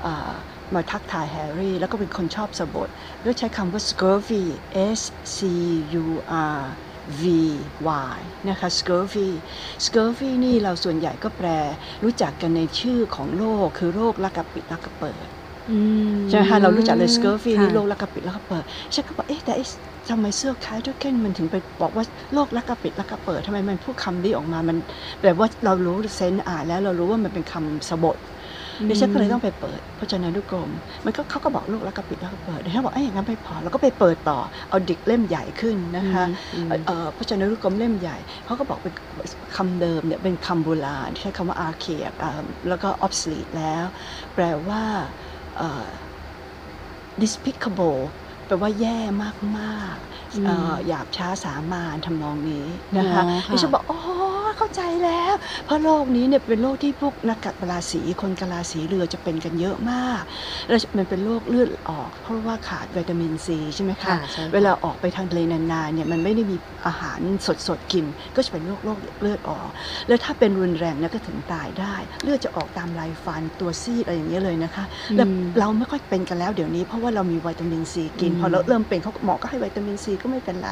[0.05, 0.33] อ่า
[0.75, 2.89] มาทักทายแฮร์รี่ แล้วก็เป็นคนชอบสบถ
[3.21, 4.43] แล้วใช้คำว่า scurvy
[4.99, 5.01] S
[5.35, 5.37] C
[6.03, 6.05] U
[6.57, 6.59] R
[7.21, 7.23] V
[8.15, 9.29] Y นะคะ scurvy
[9.85, 11.47] scurvy นี่เราส่วนใหญ่ก็แปล
[12.03, 15.27] รู้จักกันในชื่อของโรคคือโรคลักกะปิดลักกะเปิด
[16.29, 19.63] ใช่ไหมคะเรารู้จักเลย scurvy นี่โรคลักปิดลักเปิดฉันก็บอกเอ๊ะแต่ไอ้
[20.09, 24.77] ทำไมเสื้อคล้ายด้วยเก้นมันถึงไปบอกว่าโรคลักกระปิดลักกระเปิดทำไมมันพูดคำนี้ออกมามัน
[25.23, 28.17] แบบว่าเรารู้ sense อ่านแล้วเรารู้ว่ามันเป็นคำสบถ
[28.89, 30.71] ดิฉันก็เลยต้องไปเปิดพจนานุกรม
[31.05, 36.23] มันก็เขาก็บอกโรคลักกระปิดลักกระเปิดดิฉันบอกเอ้ยอย่างนั้นไม่พอเราก็ไปเปิดต่อเอาดิกเล่มใหญ่ขึ้นนะคะ
[36.85, 38.93] เอ่อพจนานุกรมเล่มใหญ่เขาก็บอกเป็น
[39.55, 42.29] คำเดิมเนี่ยเป็นคำโบราณใช้คำว่า archaic อ่า
[42.67, 43.85] แล้วก็ obsolete แล้ว
[44.35, 44.81] แปลว่า
[45.57, 45.63] เอ่อ
[47.21, 47.99] despicable
[48.45, 48.99] แปลว่าแย่
[49.59, 49.65] มา
[49.95, 50.12] กๆเอ่อ
[50.87, 52.67] หยาบช้าสามานทำนองนี้
[52.97, 53.99] นะคะอ๋อค่ะดิฉันบอกอ๋อ
[54.57, 55.33] เข้าใจแล้ว
[55.65, 60.21] เพราะโรคนี้เนี่ยเป็นโรคที่พวกนักกราศีคนกราศีเรือจะเป็นกันเยอะมาก
[60.69, 67.19] แล้วมันเป็นโรคเลือดออก เพราะว่าขาดวิตามินซีใช่ไหมคะค่ะใช่ค่ะเวลาออกไปทางทะเลนานๆเนี่ยมันไม่ได้มีอาหาร
[67.67, 68.05] สดๆกิน
[68.35, 69.69] ก็จะเป็นโรคโรคเลือดออก
[70.07, 74.83] แล้วถ้าเป็นรุนแรงเนี่ยก็ถึงตายได้ เลือดจะออกตามไรฟันตัวซีดอะไรอย่างเงี้ยเลยนะคะ
[75.17, 75.27] แล้ว
[75.59, 80.71] เราไม่ค่อยเป็นกันแล้วเดี๋ยวนี้เพราะว่าเรามีวิตามินซีกินพอเราเริ่มเป็นเขาหมอก็ให้วิตามินซีก็ไม่เป็นไร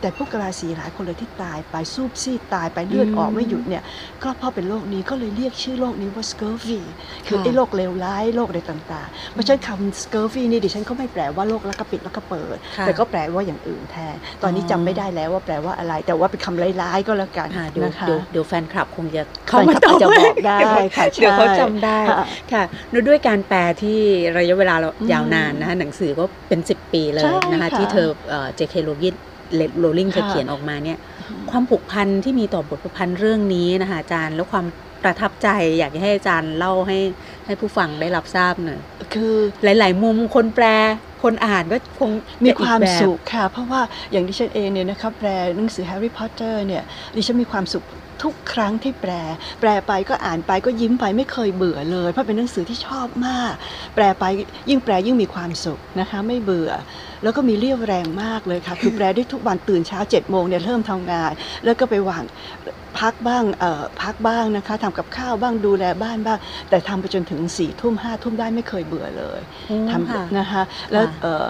[0.00, 3.82] แต่พวกกะลาสีหลายคนเลยที่ตายไปซูบซีดตายไปเลือดออกไม่หยุดเนี่ย
[4.22, 6.80] ก็เพราะเป็นโรคนี้ก็เลยเรียกชื่อโรคนี้ว่า scurvy
[7.26, 20.58] คือไอ้โรคเลวร้ายโรคอะไรต่างๆเพราะฉะนั้นคำ scurvy นี่ดิฉันก็ไม่แปลว่าโรคลักกระปิดลักกระเปิดค่ะแต่ก็แปลว่าอย่างอื่นแทน ตอนนี้จำไม่ได้แล้วว่าแปลว่าอะไร แต่ว่าเป็นคำร้ายๆก็แล้วกันค่ะเดี๋ยวนะคะเดี๋ยวเดี๋ยวแฟนคลับคงจะแฟนคลับอาจจะบอกได้
[20.96, 23.98] ค่ะเดี๋ยวเขาใช่จำได้ค่ะค่ะแล้วด้วยการแปลที่
[24.38, 28.08] ระยะเวลาเราอืมยาวนานนะคะหนังสือก็เป็น 10 ปีเลยใช่นะคะค่ะที่เธอ
[28.56, 29.14] เจเคโรยิต
[29.78, 30.98] โรลิงเค่ะเขียนออกมาเนี่ย
[31.50, 34.66] ความผูกพันที่มีต่อบทประพันธ์เรื่องนี้นะคะอาจารย์ แล้วความ
[35.02, 36.98] ประทับใจอยากให้อาจารย์เล่าให้
[37.46, 38.80] ให้ผู้ฟังได้รับทราบหน่อย
[39.14, 40.66] คือหลาย ๆ มุมคนแปล
[41.22, 42.10] คนอ่านก็คง
[42.44, 43.80] มีความแบบสุขค่ะ เพราะว่า
[44.10, 46.82] อย่างดิฉันเองเนี่ยนะครับแปลหนังสือแฮร์รี่พอตเตอร์เนี่ย
[47.16, 47.84] ดิฉันมีความสุข
[48.22, 49.12] ทุกครั้งที่แปล
[49.60, 53.52] แปลไปก็อ่านไปก็ยิ้มไปไม่เคยเบื่อเลย เพราะเป็นหนังสือที่ชอบมาก
[53.94, 54.24] แปลไป
[54.68, 56.70] ยิ่งแปลยิ่งมีความสุขนะคะ ไม่เบื่อ
[57.22, 61.32] แล้วก็มีเรี่ยวแรงมากเลยค่ะ คือแปลได้ทุกวันตื่นเช้า7จ็ดโมงเนี่ยเริ่มทำงาน
[61.64, 62.22] แล้วก็ไปวาง
[62.98, 66.38] พักบ้างเอ่อพักบ้างนะคะทำกับข้าวบ้างดูแลบ้านบ้าง
[66.70, 70.62] แต่ทำไปจนถึงสี่ทุ่มห้าทุ่มได้ไม่เคยเบื่อเลยอืมค่ะทำนะคะ
[70.92, 71.46] แล้วค่ะเอ่อ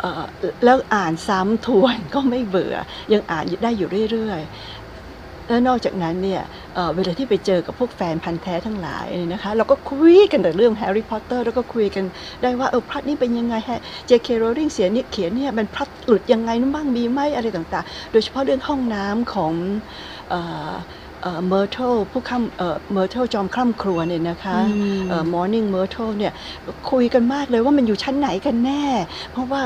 [0.00, 0.24] เอ่อ
[0.64, 2.76] แล้วอ่านซ้ำทวนก็ไม่เบื่อ
[3.12, 4.75] ยังอ่านได้อยู่เรื่อย ๆ
[5.48, 6.42] แล้วนอกจากนั้นเนี่ย
[6.74, 12.04] เอ่อเวลาที่ไปเจอกับพวกแฟนพันธุ์แท้ทั้งหลายเนี่ยนะคะเราก็คุยกันแต่เรื่องแฮร์รี่พอตเตอร์แล้วก็คุยกัน
[12.42, 19.52] ได้ว่าเออพล็อตนี้เป็นยังไงฮะเจเคโรลิงเสียเนี่ยเขียนเนี่ยมันพล็อตหลุดยังไงนั่นบ้างมีไหมอะไรต่างๆ โดยเฉพาะเรื่องห้องน้ำของ
[20.30, 20.40] เอ่
[20.70, 20.72] อ
[21.22, 26.32] เอ่อเมอร์เทลผู้ข้ามเอ่อเมอร์เทลจอมคร่ำครวญเนี่ยนะคะอืมเอ่อ Moaning Myrtle เนี่ย
[26.90, 28.84] คุยกันมากเลยว่ามันอยู่ชั้นไหนกันแน่
[29.32, 29.60] เพราะว่า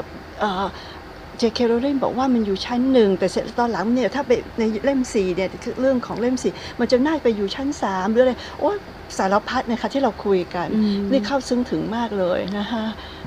[1.40, 8.76] เจเคโรลิงบอกว่ามันอยู่ชั้นหนึ่งแต่เสร็จตอนหลังเนี่ยถ้าไปในเล่มสี่เนี่ยคือเรื่องของเล่มสี่มันจะน่าไปอยู่ชั้นสามหรืออะไรโอ้ย
[9.18, 12.84] สารพัดนะคะที่เราคุยกันอืมนี่เข้าซึ้งถึงมากเลยนะคะ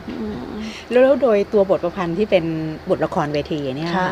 [0.10, 0.48] อืม
[0.90, 2.46] แล้วโดยตัวบทประพันธ์ที่เป็น
[2.90, 4.12] บทละครเวทีเนี่ยค่ะค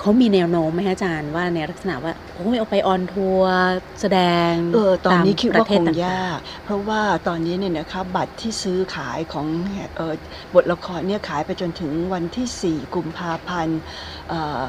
[0.00, 3.52] เขามีแนวโน้มไหมคะอาจารย์ว่าในลักษณะว่าโอ้ยเอาไปออนทัวร์
[4.00, 4.20] แสด
[4.52, 9.46] งเออตอนนี้มคิดปว่าระเทคศงต่ๆยาก เพราะว่าตอนนี้เนี่ยนะคะบัตรที่ซื้อขายของ
[9.96, 10.14] เออ
[10.54, 13.80] บทละครเนี่ยขายไปจนถึงวันที่ 4 กุมภาพันธ์
[14.28, 14.64] เอ่อ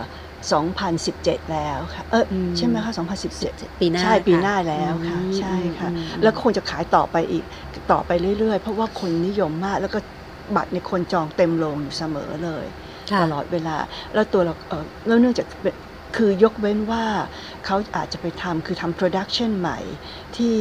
[0.52, 7.44] 2017 แล้วค่ะ เอออมใช่ไหมคะ2017 ปีหน้า ใช่ปีหน้าค่ะแล้วค่ะอืมใช่ค่ะอืมแล้วคงจะขายต่อไปอีก
[7.92, 10.00] ต่อไปเรื่อยๆ เพราะว่าคนนิยมมากแล้วก็
[10.56, 13.76] บัตรในยคนจองเต็มโรงอยู่เสมอเลยค่ะ ตลอดเวลา
[14.14, 15.48] แล้วตัวเราเออแล้วเนื่องจาก
[16.18, 17.04] คือยกเว้นว่า
[17.66, 19.80] เขาอาจจะไปทำคือทำ production ใหม่
[20.36, 20.56] ที่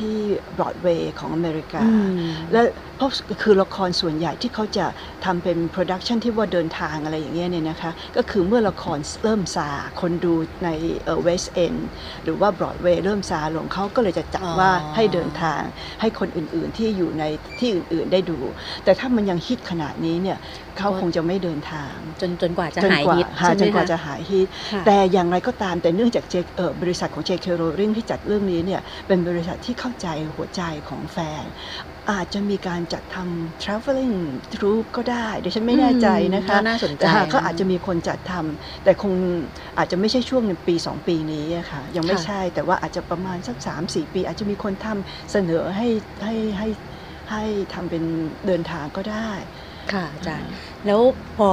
[0.00, 0.16] ที่
[0.56, 2.14] บรอดเวย์ของอเมริกาอืม
[2.52, 2.62] และ
[2.96, 3.10] เพราะ
[3.42, 4.86] คือละครส่วนใหญ่ที่เขาจะ
[5.24, 9.68] ทำเป็น production ที่ว่าเดินทางอะไรอย่างเงี้ยเนี่ยนะคะ ก็คือเมื่อละครเริ่มซา
[10.00, 10.34] คนดู
[10.64, 10.68] ใน
[11.22, 11.74] เวสต์เอนด์
[12.24, 15.62] หรือว่าบรอดเวย์เริ่มซาลงเขาก็เลยจะจัดอ๋อว่าให้เดินทาง
[16.00, 17.24] ให้คนอื่นๆที่อยู่ใน
[17.60, 18.38] ที่อื่นๆได้ดู
[18.84, 20.38] แต่ถ้ามันยังฮิตขนาดนี้เนี่ย
[20.80, 31.44] เขาคงจะไม่เดินทาง จนจนกว่าจะจนหายกว่าฮิตหาใช่ไหจมนกว่าคะจะหายฮิตค่ะแต่อย่างไรก็ตามแต่เนื่องจากเจเอ่อบริษัทของ JK Rowling ที่จัดเรื่องนี้เนี่ยเป็นบริษัทที่เข้าใจหัวใจของแฟน
[32.12, 34.16] อาจจะมีการจัดทำ traveling
[34.54, 39.12] troupe ก็ได้เดี๋ยวฉันไม่แน่ใจนะคะอืมน่าสนใจแต่หากก็อาจจะมีคนจัดทำแต่คง
[39.78, 43.56] อาจจะไม่ใช่ช่วงในปี 2 ปีนี้อะค่ะยังไม่ค่ะใช่แต่ว่าอาจจะประมาณสัก
[43.86, 45.88] 3-4 ปี อาจจะมีคนทำเสนอให้
[46.24, 46.68] ให้ให้
[47.30, 48.04] ให้ทำเป็น
[48.46, 49.30] เดินทางก็ได้
[49.92, 50.48] ค่ะอาจารย์
[50.86, 51.00] แล้ว
[51.36, 51.48] พอ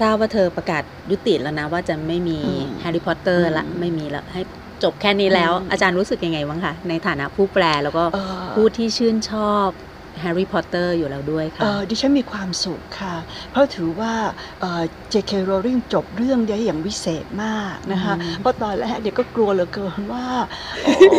[0.00, 4.42] ทราบว่าเธอประกาศยุติแล้วนะ ว่าจะไม่มีอืมแฮร์รี่พอตเตอร์ละอืมไม่มีละให้
[4.82, 9.68] จบแค่นี้แล้วอืมอาจารย์รู้สึกยังไงบ้างคะในฐานะผู้แปลแล้วก็เอ่อผู้ที่ชื่นชอบ
[10.20, 13.14] แฮร์รี่พอตเตอร์อยู่แล้วด้วยเอ่ค่ะอดิฉันมีความสุขค่ะ
[13.50, 14.12] เพราะถือว่า
[15.10, 20.26] เจเคโรลิงจบเรื่องได้อย่างวิเศษมากนะคะอืมเพราะตอนแรกดิฉันก็กลัวเหลือเกินว่า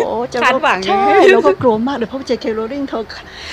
[0.06, 3.04] โอ้จะคาดหวังใช่เราก็กลัวมากเลยเพราะเจเคโรลิงเธอ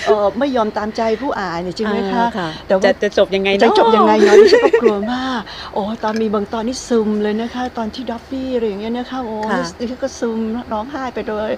[0.06, 5.40] เอ่อไม่ยอมตามใจผู้อ่านเนี่ยจริงไหมคะอ่าแต่ว่าจะจะจบยังไงจะเนาจบยังไงเนาะดิฉันก็กลัวมาก
[5.74, 10.38] โอ้ตอนมีบางตอนนี่ซึมเลยนะคะ ตอนที่ด็อบบี้อะไรอย่างเงี้ยนะคะโอ้ค่ะดิฉันก็ซึม
[10.72, 11.50] ร้องไห้ไปโดย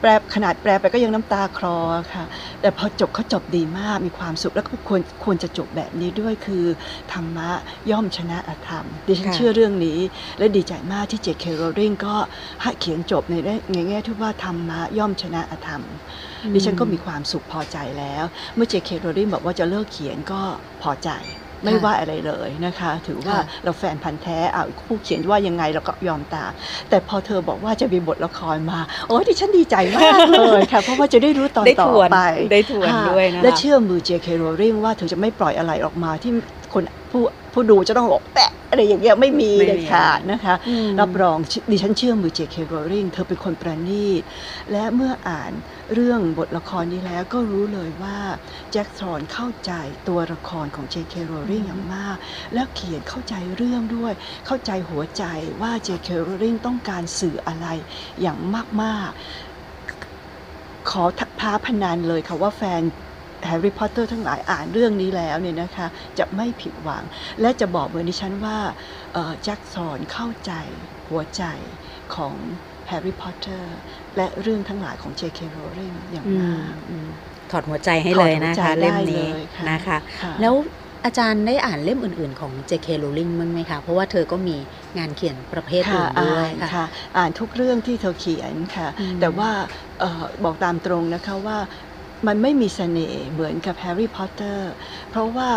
[0.00, 1.78] แปลขนาดแปลไปก็ยังน้ำตาคลอ
[2.14, 2.24] ค่ะ
[2.60, 6.64] แต่พอจบเขาจบดีมากมีความสุขแล้วก็ควรควรจะจบแบบนี้ด้วยคือ
[7.12, 7.50] ธรรมะ
[7.90, 9.98] ย่อมชนะอธรรมดิฉันค่ะเชื่อเรื่องนี้
[10.38, 12.16] และดีใจมากที่เจคเคโรลิงก็
[12.62, 15.82] ให้เขียนจบในได้ในแง่ที่ว่าธรรมะย่อมชนะอธรรม
[16.54, 18.24] ดิฉันก็มีความสุขพอใจแล้ว
[18.54, 20.40] เมื่อเจเคโรลินบอกว่าจะเลิกเขียนก็
[20.82, 21.10] พอใจ
[21.64, 26.50] ไม่ว่าอะไรเลยนะคะ ถือว่าค่ะเราแฟนพันธ์แท้เอาผู้เขียนว่ายังไงเราก็ยอมตาม
[26.90, 32.20] แต่พอเธอบอกว่าจะมีบทละครมา โอ้ดิฉันดีใจมากเลยค่ะ เพราะว่าจะได้รู้ตอนได้ต่ทอวนไป
[32.52, 36.32] ได้ทวนค่ะด้วยนะคะและเชื่อมือเจเคโรลิงว่าเธอจะไม่ปล่อยอะไรออกมาที่
[36.72, 41.38] คนผู้ผู้ดูจะต้องบอกแปะอะไรอย่างเงี้ยไม่มีไม่มีเลยขาดนะคะอืมรับรอง
[41.70, 42.56] ดิฉันเชื่อมือ J.K.
[42.72, 44.22] Rowling เธอเป็นคนประณีต
[44.72, 45.52] และเมื่ออ่าน
[45.94, 48.18] เรื่องบทละครนี้แล้วก็รู้เลยว่า
[48.72, 49.72] แจ็คทรอนเข้าใจ
[50.08, 51.14] ตัวละครของ J.K.
[51.30, 52.16] Rowling อย่างมาก
[52.54, 54.12] แล้วเขียนเข้าใจเรื่องด้วย
[54.46, 55.24] เข้าใจหัวใจ
[55.60, 56.08] ว่า J.K.
[56.26, 57.66] Rowling ต้องการสื่ออะไร
[58.20, 58.38] อย่าง
[58.82, 62.82] มากๆ ขอท้าพนันเลยค่ะว่าแฟน
[63.46, 65.86] แฮร์รี่พอตเตอร์ทั้งหลายอ่านเรื่องนี้แล้วเนี่ยนะคะ
[66.18, 67.04] จะไม่ผิดหวัง
[67.40, 68.58] และจะบอกเหมือนดิฉันว่า
[69.14, 70.52] เอ่อแจ็คธอร์นเข้าใจ
[71.08, 71.44] หัวใจ
[72.14, 72.36] ของ
[72.88, 73.76] แฮร์รี่พอตเตอร์
[74.16, 75.40] และเรื่องทั้งหลายของ J.K.
[75.56, 77.08] Rowling อย่างอืมมากอืม
[77.50, 80.54] ถอดหัวใจให้เลยนะถอดหัวใจคะเล่มนี้ได้เลยค่ะนะคะค่ะแล้ว
[81.04, 82.88] อาจารย์ได้อ่านเล่มอื่นๆของ J.K.
[83.02, 84.56] Rowling บ้างไหมคะ เพราะว่าเธอก็มี
[84.98, 86.84] งานเขียนประเภทค่ะอื่นด้วยค่ะ อ่านค่ะค่ะ
[87.16, 89.50] อ่านทุกเรื่องที่เธอเขียนค่ะอืมแต่ว่า
[90.00, 91.58] เออบอกตามตรงนะคะว่า
[92.26, 94.70] มันไม่มีเสน่ห์เหมือนกับแฮร์รี่พอตเตอร์
[95.10, 95.48] เพราะว่า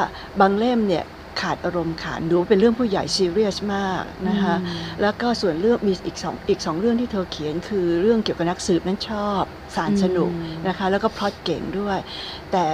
[0.42, 1.04] บางเล่มเนี่ย
[1.40, 9.44] ขาดอารมณ์ขาดดูเป็นเรื่องผู้ใหญ่ซีเรียสมากนะคะอืมแล้วก็ส่วนเรื่องมีอีกสองอีกสองเรื่องที่เธอเขียนคือเรื่องเกี่ยวกับนักสืบนั้นชอบ
[9.76, 11.98] สารสนุกอืมนะคะแล้วก็พล็อตเก่งด้วย
[12.52, 12.66] แต่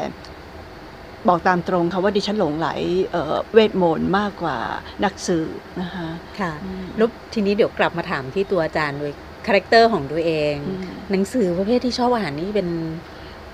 [1.28, 2.70] บอกตามตรงค่ะว่าดิฉันหลงใหล
[3.12, 4.58] เอ่อเวทมนต์มากกว่า
[5.04, 6.08] นักสืบนะคะ
[6.40, 9.14] ค่ะอืมแล้วทีนี้เดี๋ยวกลับมาถามที่ตัวอาจารย์ด้วย
[9.48, 12.70] คาแรคเตอร์ของตัวเองอืมหนังสือประเภทที่ชอบอ่านนี่เป็น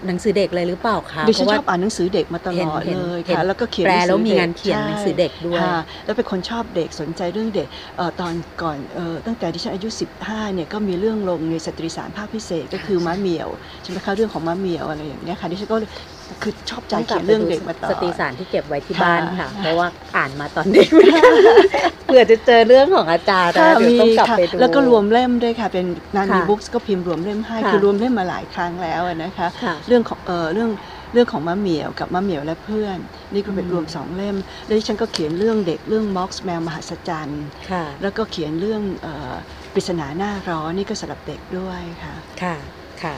[0.08, 9.90] หนังสือเด็กเลยหรือเปล่าคะดิฉันเพราะชอบอ่านหนังสือเด็กมาตลอดเห็นเลยเห็นค่ะแล้วก็เขียนแปลหนังสือแล้วมีด็กงานเขียนใช่หนังสือเด็กด้วยค่ะแล้วเป็นคนชอบเด็กสนใจเรื่องเด็กเอ่อตอนก่อนเอ่อตั้งแต่ดิฉันอายุ
[10.24, 13.50] 15เนี่ยก็มีเรื่องลงในสตรีสารภาคพิเศษก็คือม้าเหมียว
[13.82, 15.78] ใช่ไหมคะเรื่องของม้าเหมียวอะไรอย่างเงี้ยค่ะดิฉันก็
[16.42, 20.90] คือชอบใจเขียนเรื่องเด็กมาตลอดสตรีสารที่เก็บไว้ที่ค่ะบ้านค่ะ เพราะว่าอ่านมาตอนเด็ก
[22.06, 30.72] เผื่อจะเจอเรื่องของอาจารย์ค่ะนะเดี๋ยวมีต้องกลับค่ะไปดูแล้วก็รวมเล่มด้วยค่ะ เป็นนานมีค่ะบุ๊กก็พิมพ์รวมเล่มให้ค่ะคือรวมเล่มมาหลายครั้งแล้วอะนะคะค่ะเรื่องของเออเรื่อง
[31.14, 32.98] เรื่องของมะเหมียวกับมะเหมียวและเพื่อน
[33.34, 39.34] นี่ก็เป็นอืมรวมสองเล่ม แล้วดิฉันก็เขียนเรื่องเด็กเรื่องม็อกซ์แมวมหัศจรรย์ค่ะแล้วก็เขียนเรื่องเอ่อ
[39.74, 42.56] ปริศนาหน้าร้อนนี่ก็สำหรับเด็กด้วยค่ะค่ะ
[43.04, 43.16] ค่ะ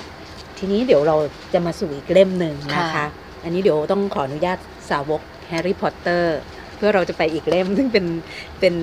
[0.58, 1.16] ทีนี้เดี๋ยวเรา
[1.54, 3.06] จะมาสู่อีกเล่มหนึ่งนะคะค่ะ
[3.44, 4.58] อันนี้เดี๋ยวต้องขออนุญาต
[4.90, 6.38] สาวกแฮร์รี่พอตเตอร์
[6.76, 8.06] เพื่อเราจะไปอีกเล่ม ซึ่งเป็น
[8.60, 8.74] เป็น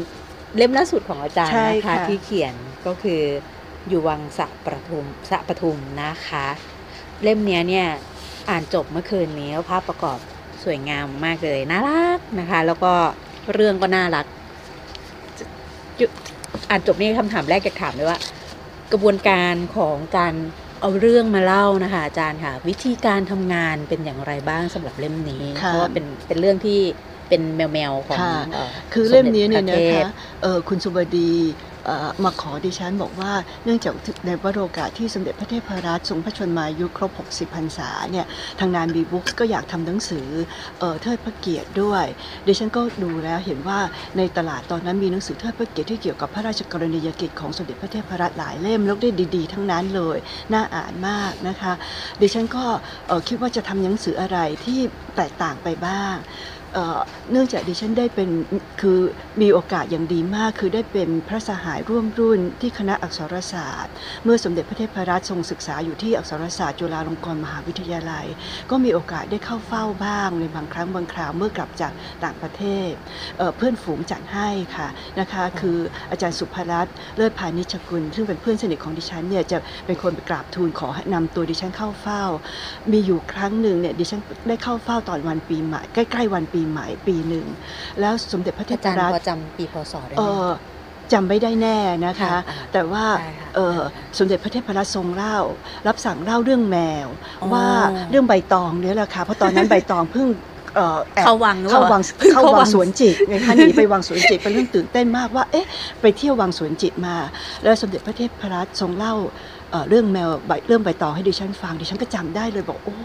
[0.56, 2.54] เล่มล่าสุดของอาจารย์ใช่นะคะค่ะที่เขียน
[2.86, 3.22] ก็คือ
[3.88, 6.46] อยู่วังสะประทุมสะปทุมนะคะ
[7.22, 7.86] เล่มเนี้ยเนี่ย
[8.50, 10.18] อ่านจบเมื่อคืนนี้ภาพประกอบ
[10.64, 12.92] สวยงามมากเลยน่ารักนะคะ แล้วก็
[13.54, 14.26] เรื่องก็น่ารัก
[15.38, 15.44] จะ
[15.98, 16.06] จุ
[16.70, 18.18] อ่านจบนี่คำถามแรกจะถามเลยว่า
[18.92, 20.34] กระบวนการของการ
[20.82, 26.72] เอาเรื่องมาเล่านะคะอาจารย์ค่ะ วิธีการทำงานเป็นอย่างไรบ้างสำหรับเล่มนี้ ค่ะ เพราะว่าเป็นเป็นเรื่องที่
[27.28, 30.06] เป็นแมวแมวๆของค่ะเอ่อคือเล่มนี้สเนี่ยด็จนะพรทคะศ
[30.40, 31.71] เอ่อคุณสุบดีเอ่อ
[32.24, 33.32] มาขอดิฉันบอกว่า
[33.64, 33.94] เนื่องจาก
[34.26, 38.26] ในวโรกาสที่สมเด็จพระเทพรัตน์ทรงพระชนมายุครบ 60พรรษาเนี่ย
[38.60, 40.28] ทางนานบีบุ๊กก็อยากทำหนังสือ
[40.78, 42.04] เออเทิดพระเกียรติด้วย
[42.46, 43.80] ดิฉันก็ดูแล้วเห็นว่า
[44.16, 50.18] ในตลาดตอนนั้นมีหนังสือเทิดพระเกียรติที่เกี่ยวกับพระราชกรณียกิจของสมเด็จพระเทพรัตน์หลายเล่มแล้วได้ดีๆ ทั้งนั้นเลย
[50.52, 51.72] น่าอ่านมากนะคะ
[52.20, 52.64] ดิฉันก็
[53.28, 54.80] คิดว่าจะทำหนังสืออะไรที่
[55.16, 56.16] แตกต่างไปบ้าง
[57.32, 58.30] เอ่อเนื่องจากดิฉันได้เป็น
[58.80, 59.00] คือ
[59.40, 63.92] มีโอกาสอย่างดีมาก คือได้เป็นพระสหายร่วมรุ่นที่คณะอักษรศาสตร์
[64.24, 68.26] เมื่อสมเด็จพระเทพรัตน์ทรงศึกษาอยู่ที่อักษรศาสตร์จุฬาลงกรณ์มหาวิทยาลัย
[68.70, 71.92] ก็มีโอกาสได้เข้าเฝ้าบ้างในบางครั้งบางคราวเมื่อกลับจาก
[72.24, 72.90] ต่างประเทศ
[73.38, 74.88] เอ่อเพื่อนฝูงจัดให้ค่ะ
[75.20, 75.78] นะคะคือ
[76.10, 82.22] อาจารย์สุภรัตน์เลิศพานิชกุล ซึ่งเป็นเพื่อนสนิทของดิฉันเนี่ยจะเป็นคนไปกราบทูลขอให้นำตัวดิฉันเข้าเฝ้า
[82.92, 87.46] มีอยู่ครั้งหนึ่งเนี่ยดิฉันได้เข้าเฝ้าตอนวันปีใหม่ใกล้ๆวันปีใหม่ปีหนึ่ง
[88.00, 90.50] แล้วสมเด็จพระเทอาพจารย์รัตพอน์จำปีพศได้เอไหมอ
[91.12, 93.78] จำไม่ได้แน่นะคะค่ะอ่าแต่ว่าได้ค่ะเออ
[94.18, 95.38] สมเด็จพระเทพรัตน์ทรงเล่า
[95.86, 97.08] รับสั่งเล่าเรื่องแมว
[97.42, 97.66] อ๋อว่า
[98.10, 100.28] เรื่องใบตองเนี่ยแหละค่ะเพราะตอนนั้นใบตองเพิ่ง
[100.76, 105.66] เอ่อแอบเข้าวังหรือเปเข้าล่าวังเพิ่งเข้าเข้าวัวังงสวนจิตไงคะหนีไปวังสวนจิตเป็นเรื่องตื่นเต้นมากว่าเอ๊ะ
[106.00, 107.16] ไปเที่ยววังสวนจิตมา
[107.62, 109.14] แล้วสมเด็จพระเทพรัตน์ทรงเล่า
[109.72, 112.96] เอ่อเรื่องแมวใบเรื่องใบตองให้ดิฉันฟังดิฉันก็จำได้เลยบอกโอ้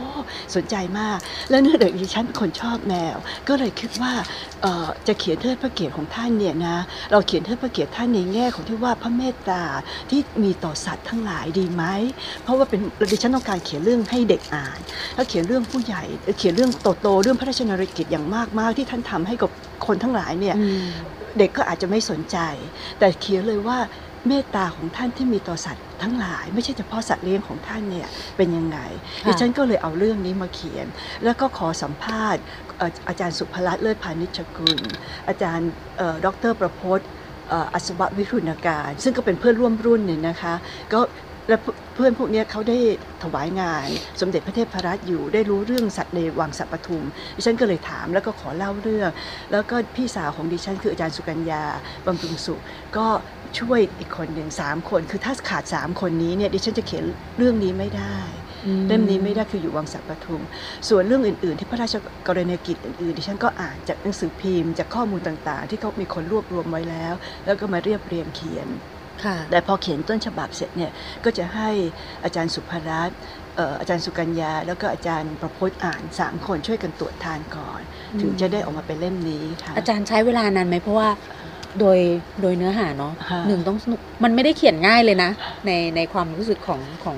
[0.56, 1.18] สนใจมาก
[1.50, 4.14] แล้วเนื่องจากดิฉันเป็นคนชอบแมว ก็เลยคิดว่า
[4.62, 6.78] เอ่อจะเขียนเทิดพระเกียรติของท่านเนี่ยนะ
[7.12, 9.64] เราเขียนเทิดพระเกียรติท่านในแง่ของที่ว่าพระเมตตา
[10.10, 11.84] ที่มีต่อสัตว์ทั้งหลายดีไหม
[12.44, 12.80] เพราะว่าเป็น
[13.12, 14.80] ดิฉันต้องการเขียนเรื่องให้เด็กอ่าน
[15.16, 16.04] แล้วเขียนเรื่องผู้ใหญ่
[16.38, 18.26] เขียนเรื่องโตๆเรื่องพระราชนริกิจอย่าง
[18.60, 19.52] มากๆที่ท่านทำให้กับ
[19.86, 20.88] คนทั้งหลายเนี่ยอืม
[21.40, 22.38] เด็กก็อาจจะไม่สนใจ
[23.00, 23.78] แต่เขียนเลยว่า
[24.28, 28.08] เมตตาของท่านที่มีต่อสัตว์ทั้งหลาย ไม่ใช่เฉพาะสัตว์เลี้ยงของท่านเนี่ย
[28.38, 28.80] เป็นยังไง
[29.26, 30.88] ค่ะดิฉันก็เลยเอาเรื่องนี้มาเขียน
[31.24, 32.42] แล้วก็ขอสัมภาษณ์
[32.78, 34.82] เอ่ออาจารย์สุภรัตน์เลิศพานิชกุล
[35.28, 37.08] อาจารย์เอ่อดรประพจน์
[37.50, 40.54] เอ่ออัศววิรุณการ ซึ่งก็เป็นเพื่อนร่วมรุ่นเนี่ยนะคะ
[40.94, 41.00] ก็
[41.48, 41.56] และ
[41.96, 42.78] เพื่อนพวกเนี้ยเขาได้
[43.24, 43.88] ถวายงาน
[44.22, 47.04] สมเด็จพระเทพรัตน์อยู่ได้รู้เรื่องสัตว์ในวังสัปทุม
[47.36, 49.10] ดิฉันก็เลยถามแล้วก็ขอเล่าเรื่อง
[49.52, 51.64] แล้วก็พี่สาวของดิฉันคืออาจารย์สุกัญญา
[52.06, 52.62] บำรุงสุข
[52.98, 53.08] ก็
[53.60, 57.06] ช่วยอีกคนหนึ่งสามคน คือถ้าขาดสามคนนี้เนี่ยดิฉันจะเขียน
[57.38, 58.18] เรื่องนี้ไม่ได้
[58.88, 60.42] เล่มนี้ไม่ได้คืออยู่วังสัปทุม
[60.90, 61.96] ส่วนเรื่องอื่น ๆ ที่พระราช
[62.28, 67.14] กรณียกิจอื่นๆดิฉันก็อ่านจากหนังสือพิมพ์จากข้อมูลต่างๆ ที่เขามีคนรวบรวมไว้แล้ว
[67.46, 68.97] แล้วก็มาเรียบเรียงเขียนค่ะ
[69.52, 70.92] แต่พอเขียนต้นฉบับเสร็จเนี่ย
[71.26, 71.70] ก็จะให้
[72.24, 73.18] อาจารย์สุภรัตน์
[73.56, 77.82] เอ่ออาจารย์สุกัญญา แล้วก็อาจารย์ประพจน์อ่านสามคนช่วยกันตรวจทานก่อน
[78.14, 81.10] อืมถึงจะได้ออกมาเป็นเล่มนี้ค่ะอาจารย์ใช้เวลานานไหมเพราะว่า
[81.80, 82.00] โดย
[82.42, 85.32] โดยเนื้อหาเนาะค่ะหนึ่งต้องสนุกมันไม่ได้เขียนง่ายเลยนะ
[85.66, 87.18] ในในความรู้สึกของของ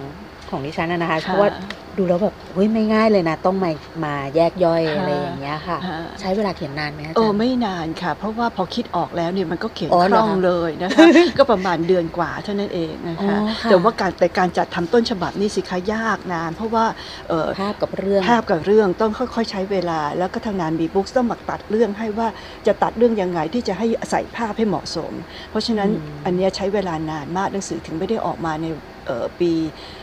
[0.52, 1.50] ของดิฉันนะนะคะเพราะว่า
[1.97, 3.72] ดูแล้วแบบเฮ้ยไม่ง่ายเลยนะ ต้องมา
[4.06, 11.06] มาแยกย่อยค่ะอะไรอย่างเงี้ยค่ะค่ะ ใช้เวลาเขียนนานไหมอาโอ้จารย์ไม่นานค่ะ เพราะว่าพอคิดออกแล้วเนี่ยมันก็เขียนอ๋อคเหรอล่องคะเลยนะคะ
[11.38, 16.86] ก็ประมาณเดือนกว่าเท่านั้นเองนะคะอ๋อค่ะแต่ว่าการแต่การจัดทำต้นฉบับนี่สิคะยากนาน เพราะว่า
[17.30, 22.28] เอ่อภาพกับเรื่องภาพกับเรื่องต้องค่อยๆ ใช้เวลา แล้วก็ทางนานมีบุ๊กต้องมาตัดเรื่องให้ว่า
[22.68, 25.14] จะตัดเรื่องยังไงที่จะให้ใส่ภาพให้เหมาะสม
[25.50, 28.68] เพราะฉะนั้นอืมอันเนี้ยใช้เวลานานมากหนังสือถึงไม่ได้ออกมาใน
[29.08, 29.99] เอ่อปีเอ่อ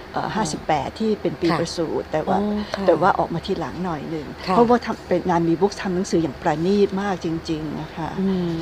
[0.56, 8.54] 58 ที่เป็นปีค่ะประสูติแต่ว่าอ๋อค่ะแต่ว่าออกมาทีหลังหน่อยหนึ่งค่ะเพราะว่าทำเป็นงานมีบุ๊กทำหนังสืออย่างประณีตมากจริงๆนะคะอืม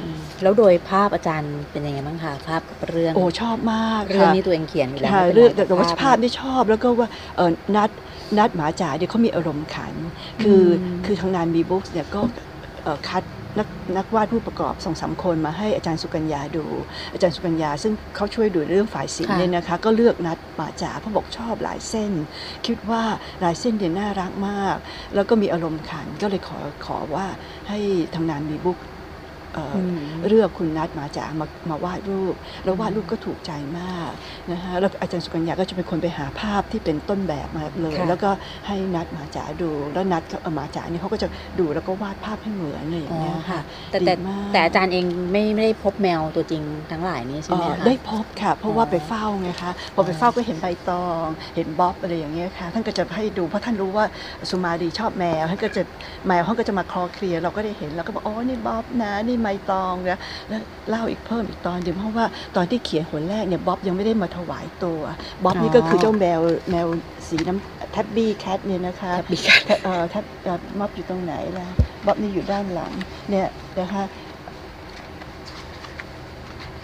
[0.42, 7.90] แล้วโดยภาพอาจารย์เป็นยังไงบ้างคะภาพกับเรื่องโอ้ชอบมากเรื่องค่ะนี้ตัวเองเขียนอยู่แล้วค่ะไม่ป็นเรื่องไแต่ว่าภาพที่ชอบแล้วก็ว่าเออนัด
[8.38, 9.94] นัดหมาจ๋าเนี่ยเขามีอารมณ์ขัน
[10.42, 12.20] คืออมคือทางนานมีบุ๊กเนี่ยก็
[12.84, 13.24] เอ่อคัด
[13.58, 16.64] นักนักวาดรูปประกอบสองสามคนมาให้อาจารย์สุกัญญาดู
[17.12, 22.12] อาจารย์สุกัญญา ซึ่งเขาช่วยดูเรื่องฝ่ายศิลป์ค่ะเนี่ยนะคะ ก็เลือกนัดหมาจ๋าเพราะบอกชอบลายเส้น
[22.66, 23.02] คิดว่า
[23.44, 24.76] ลายเส้นเนี่ยน่ารักมาก
[25.14, 27.26] แล้วก็มีอารมณ์ขันก็เลยขอขอว่า
[27.68, 27.78] ให้
[28.14, 28.78] ทางนานมีบุ๊ก
[29.54, 29.98] เอ่อออืม
[30.28, 32.34] เลือกคุณนัดหมาจ๋ามามาวาดรูป
[32.64, 34.10] แล้ววาดรูปก็ถูกใจมาก
[34.52, 38.30] นะคะแล้วอาจารย์สุกัญญาก็จะเป็นคนไปหาภาพที่เป็นต้นแบบมาเลยค่ะแล้วก็
[38.66, 41.28] ให้นัดหมาจ๋าดู แล้วนัดกับเอ่อหมาจ๋านี่เขาก็จะ
[41.60, 51.26] ดูแล้วก็วาดภาพให้เหมือนอะไรอย่างเงี้ยอ๋อค่ะค่ะแต่แต่ดีมากแต่อาจารย์เองไม่ไม่ได้พบแมวตัวจริงทั้งหลายนี้ใช่ไหมเอ่อคะได้พบค่ะ เพราะว่าอ๋อไปเฝ้าไงคะพอไปเฝ้าก็เห็นใบตอง
[51.56, 54.04] เห็นบ๊อบอะไรอย่างเงี้ยค่ะท่านก็จะให้ดูเพราะท่านรู้ว่า
[54.50, 55.82] สุมาลีชอบแมวท่านก็จะ
[56.26, 62.26] แมวท่านก็จะมาคลอเคลียร์เราก็ได้เห็นเราก็บอกอ๋อนี่บ๊อบนะนี่ใบตองนะแล้วเล่าอีกเพิ่มอีกตอนเดียวเพราะว่า
[62.56, 65.00] ตอนที่เขียนหนแรกเนี่ยบ๊อบยังไม่ได้มาถวายตัว
[65.44, 66.40] บ๊อบนี่ก็คือเจ้าแมว
[66.70, 66.86] แมว
[67.28, 71.66] สีน้ำแท็บบี้แคทเนี่ยนะคะแท็บบี้ cat เอ่อแท็บเอ่อบ๊อบอยู่ตรงไหนล่ะ
[72.06, 72.92] บ๊อบนี่อยู่ด้านหลัง
[73.30, 74.02] เนี่ยนะคะ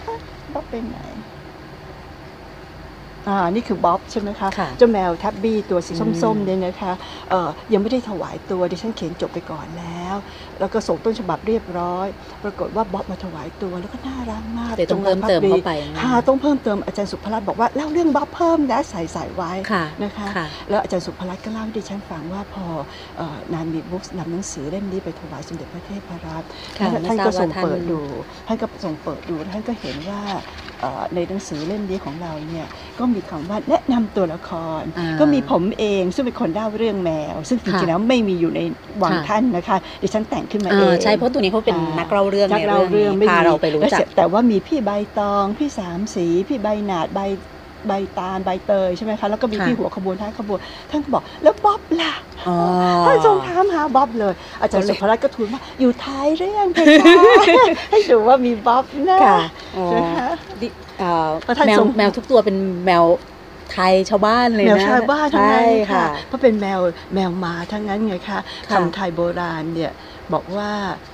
[0.03, 0.19] เอ๊ะ
[0.53, 0.99] บ๊อบไปไหน
[3.31, 6.93] อ่านี่คือบ๊อบใช่ไหมคะค่ะ เจ้าแมวแท็บบี้ตัวสีอืมส้มๆเนี่ยนะคะ
[7.29, 10.15] เอ่อยังไม่ได้ถวายตัวดิฉันเขียนจบไปก่อนแล้ว
[10.59, 12.07] แล้วก็ส่งต้นฉบับเรียบร้อย
[12.43, 15.71] ปรากฏว่าบ๊อบมาถวายตัวแล้วก็น่ารักมากเดี๋ยวต้องจเพิ่รัมกภักเติมดี เข้าไป
[16.01, 22.65] ค่ะต้องเพิ่มเติมอาจารย์สุภรัตน์บอกว่าเล่าเรื่องบ๊อบเพิ่มนะใส่ใส่ไว้ค่ะนะคะ ค่ะ แล้วอาจารย์สุภรัตน์ก็เล่าให้ดิฉันฟังว่าพอ
[23.17, 28.01] เอ่อนานมีบุ๊กนำหนังสือเล่มนี้ไปถวายสมเด็จพระเทพรัตน์ค่ะท่านไม่ท่านทราบก็ส่งว่าท่านเปิดดู
[28.47, 30.21] ท่านก็ส่งเปิดดูแล้วท่านก็เห็นว่า
[30.70, 30.70] เอ่อ
[31.15, 32.65] ในหนังสือเล่มนี้ของเราเนี่ย
[32.99, 34.51] ก็มีคำว่าแนะนำตัวละค
[34.81, 38.61] รอ่าก็มีผมเองซึ่งเป็นคนเล่าเรื่องแมว ซึ่งจริงๆแล้วไม่มีอยู่ใน
[39.03, 47.19] วังค่ะท่านนะคะดิฉันแต่งขึ้นมาเอเอองใช่เพราะตัวนี้เขาเป็นอ่านันักเล่าเรื่องนัในกเล่าเรื่องนี้ไม่พามีเราไปรู้จักแต่ว่ามีพี่ใบตอง พี่สามสี พี่ใบหนาดใบ
[47.87, 50.59] ใบตาลใบเตยใช่ไหมคะแล้วก็มีค่ะพี่หัวขบวนท้ายขบวน
[50.91, 52.13] ท่านก็บอกแล้วบ๊อบล่ะ
[52.47, 52.57] อ๋อ
[53.07, 59.39] ท่านทรงถามหาบ๊อบเลย อาจารย์ก็เลยสุภรัตน์ก็ทูลว่าอยู่ท้ายเรื่องเพคะ ให้ดูว่ามีบ๊อบนะ ค่ะ
[59.75, 60.29] อ๋อนะคะ
[60.61, 60.67] ดิ
[60.99, 63.05] เอ่อเพราะท่านแมวทรง แมวทุกตัวเป็นแมว
[63.71, 66.79] ไทยชาวบ้านเลยแมนะวชาวบ้านทั้งใช่นั้นค่ะ ค่ะ เพราะเป็นแมว
[67.15, 69.91] แมวมาทั้งนั้นไงคะค่ะ คำไทยโบราณเนี่ย
[70.33, 70.71] บอกว่า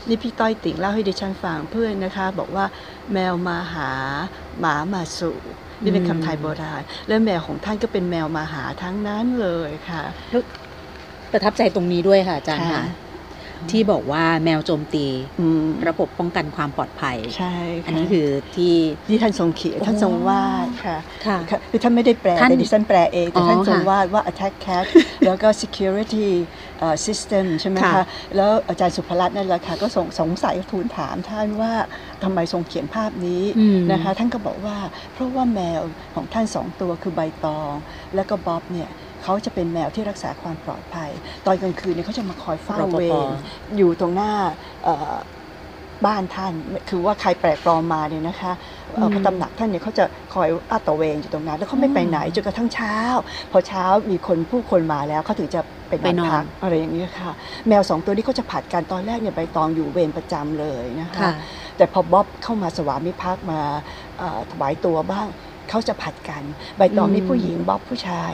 [0.07, 2.65] นี่พี่ต้อยติ่งเล่าให้ดิฉันฟังเพื่อนนะคะ บอกว่า
[3.13, 3.89] แมวมาหา
[4.59, 5.38] หมามาสู่
[5.82, 10.03] นี่เป็นคำไทยโบราณและแมวของท่านก็เป็นแมวมาหาทั้งนั้นเลยค่ะ
[11.32, 12.86] ประทับใจตรงนี้ด้วยค่ะอาจารย์ค่ะค่ะ
[13.71, 15.05] ที่บอกว่าแมวโจมตี
[15.39, 18.75] อืมระบบป้องกันความปลอดภัย ใช่ค่ะอันนี้คือที่
[19.07, 24.86] ที่ท่านทรงเขียนท่านทรงวาดค่ะค่ะค่ะคือท่านไม่ได้แปลท่านแต่ดิฉันแปลเองแต่อ๋อท่านทรงค่ะวาดว่า attack cat
[25.28, 26.28] แล้วก็ security
[26.80, 28.05] เอ่อ system ใช่ไหมค่ะคะ
[28.36, 31.73] แล้วอาจารย์สุภรัตน์นั่นแหละค่ะก็สงสงสัยทูลถามท่านว่า
[32.24, 34.78] ทำไมทรงเขียนภาพนี้อืมนะคะท่านก็บอกว่า
[35.13, 35.82] เพราะว่าแมว
[36.15, 37.74] ของท่านสองตัวคือใบตอง
[38.15, 38.89] แล้วก็บ๊อบเนี่ย
[39.24, 41.11] เขาจะเป็นแมวที่รักษาความปลอดภัย
[41.45, 43.28] ตอนกลางคืนเนี่ยเขาจะมาคอยเฝ้ารปภเวร
[43.78, 44.32] อยู่ตรงหน้า
[44.84, 45.15] เอ่อ
[46.07, 46.53] บ้านท่าน
[46.89, 48.51] คือว่าใครแปลกปลอมมาเนี่ยนะคะ
[48.93, 52.95] เอ่อพระตำหนักท่านเนี่ยเขาจะคอยอาตระเวนอยู่ตรงนั้น แล้วเขาไม่ไปไหนจนกระทั่งเช้า
[53.51, 57.32] พอเช้ามีคนผู้คนมาแล้วเขาถึงจะไปนไปอนนอนพักอะไรอย่างนี้ยค่ะ
[57.68, 61.32] แมวสองตัวนี้เขาจะผัดกันตอนแรกเนี่ยใบตองอยู่เวรประจำเลยนะคะค่ะ
[61.78, 63.61] แต่พอบ๊อบเข้ามาสวามิภักดิ์มา
[64.17, 65.28] เอ่อถวายตัวบ้าง
[65.69, 66.43] เขาจะผัดกัน
[66.78, 68.34] ใบตองนี่อืมผู้หญิงบ๊อบผู้ชาย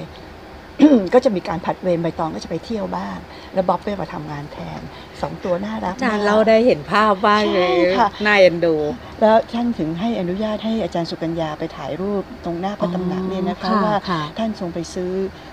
[1.14, 3.18] ก็จะมีการผัดเวรใบตองก็จะไปเที่ยวบ้าง
[3.54, 4.82] แล้วบ๊อบไปมาทำงานแทน
[5.22, 8.76] สองตัวน่ารักอาจารย์มกเราได้เห็นภาพบ้างเลยใช่ค่ะน่าเอ็นดู
[9.22, 15.12] แล้วท่านถึงให้อนุญาตให้อาจารย์สุกัญญาไปถ่ายรูปตรงหน้าพระตำหนักเนี่ยนะคะอ๋อค่ะว่าค่ะท่านทรงไปซื้อ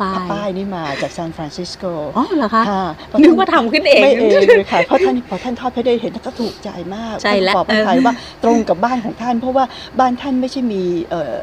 [0.00, 1.84] ป้ายผ้าป้ายนี่มาจากซานฟรานซิสโก
[2.16, 2.84] อ๋อเหรอคะค่ะ
[3.22, 9.64] นึกว่าทำขึ้นเองไม่เองเลยค่ะเพราะท่านพอท่านทอดพระเดชเห็นท่านก็ถูกใจมากใช่แล้วท่านบอกพระไทยว่าตรงกับบ้านของท่าน เพราะว่า
[9.98, 11.34] บ้านท่านไม่ใช่มีเอ่อ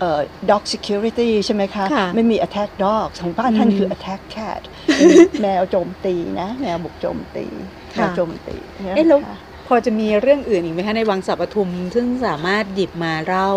[0.00, 4.60] เอ่อ dog security ใช่ไหมคะค่ะไม่มี attack dog ของบ้านท่านอืมคือ attack cat
[4.96, 5.08] เป็น
[5.42, 7.46] แมวโจมตีนะ แมวบุกโจมตี
[7.94, 8.56] แมค่ะวโจมตี
[8.86, 9.36] นี่ยเอ๊ะแล้วค่ะ
[9.68, 13.50] พอจะมีเรื่องอื่นอีกไหมคะในวังสัปทุม ซึ่งสามารถหยิบมาเล่า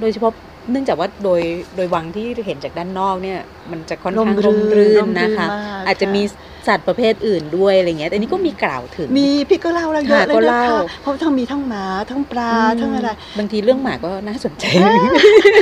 [0.00, 0.32] โดยเฉพาะ
[0.70, 1.40] เนื่องจากว่าโดย
[1.76, 3.38] โดยวังที่เห็นจากด้านนอกเนี่ย
[3.70, 6.22] มันจะค่อนข้างร่ร่มมรื่รื่นนนะคะร่มรื่นมากอาจจะค่ะมี
[6.68, 13.08] สัตว์ประเภทอื่นด้วยอะไรเงี้ยแต่อันนี้ก็มีกล่าวถึง มีพี่ก็เล่าแล้วเยอะค่ะเลยก็นะเล่าคะเพราะทั้งมีทั้งหมาทั้งปลาทั้งอะไร
[13.38, 14.64] บางทีเรื่องหมาก็น่าสนใจ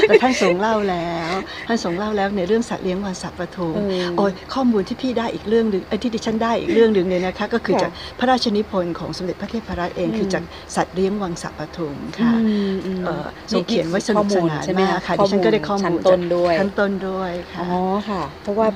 [0.09, 1.33] แต่ท่านทรงเล่าแล้ว
[1.69, 10.43] ท่านทรงเล่าแล้วในเรื่องสัตว์เลี้ยงวันสัปปทุมเออโอ้ยข้อมูลที่พี่ได้อีกเรื่องหนึ่งไอ้ยที่ดิฉันได้อีกเรื่องหนึ่งเนี่ยนะคะก็คือค่ะจากพระราชนิพนธ์ของสมเด็จพระเทพรัตน์เองอืมคือจาก
[10.77, 17.79] สัตว์เลี้ยงวังสัปปทุมค่ะอืมอืมเอ่อทรงเขียนไว้สนุกสนานข้อมูลใช่ไหมมากคะค่ะดิฉันก็ได้ข้อมูลชั้นต้นด้วยชั้นต้นด้วยค่ะอ๋อ
[18.09, 18.67] ค่ะ เพราะว่า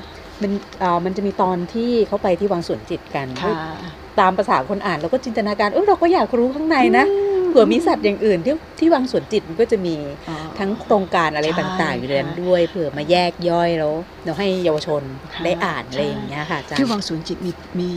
[0.42, 3.54] มันอ่ามันจะมีตอนที่เขาไปที่วังสวนจิตกันค่ะ
[4.20, 7.04] ตามภาษาคนอ่านเราก็จินตนาการเออเราก็อยากรู้ข้างในนะ
[7.50, 9.94] เผื่อมีสัตว์อย่างอื่นที่ที่วังสวนจิตมันก็จะมี
[10.28, 15.02] อ๋อทั้งโครงการอะไรใช่ต่างๆ อยู่ในนั้นค่ะด้วยเผื่อมาแยกย่อยแล้วเราให้เยาวชน
[15.34, 17.90] ค่ะได้อ่านใช่อะไรอย่างเงี้ยค่ะอาจารที่ย์วังสวนจิตมีมี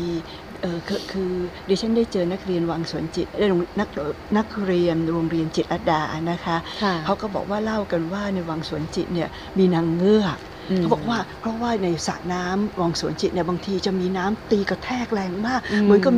[0.62, 1.32] เออคือคือ
[1.68, 3.90] ดิฉันได้เจอนักเรียนวังสวนจิตได้โรงนัก
[4.38, 16.14] นักเรียนโรงเรียนจิตรลดานะคะค่ะเขาก็บอกว่าเล่ากันว่าในวังสวนจิตเนี่ยมีนางเงือกม เขาบอกว่าเพราะว่าในสระน้ำวังสวนจิตเนี่ยบางทีจะมีน้ำตีกระแทกแรงมากอืมเหมือนกับ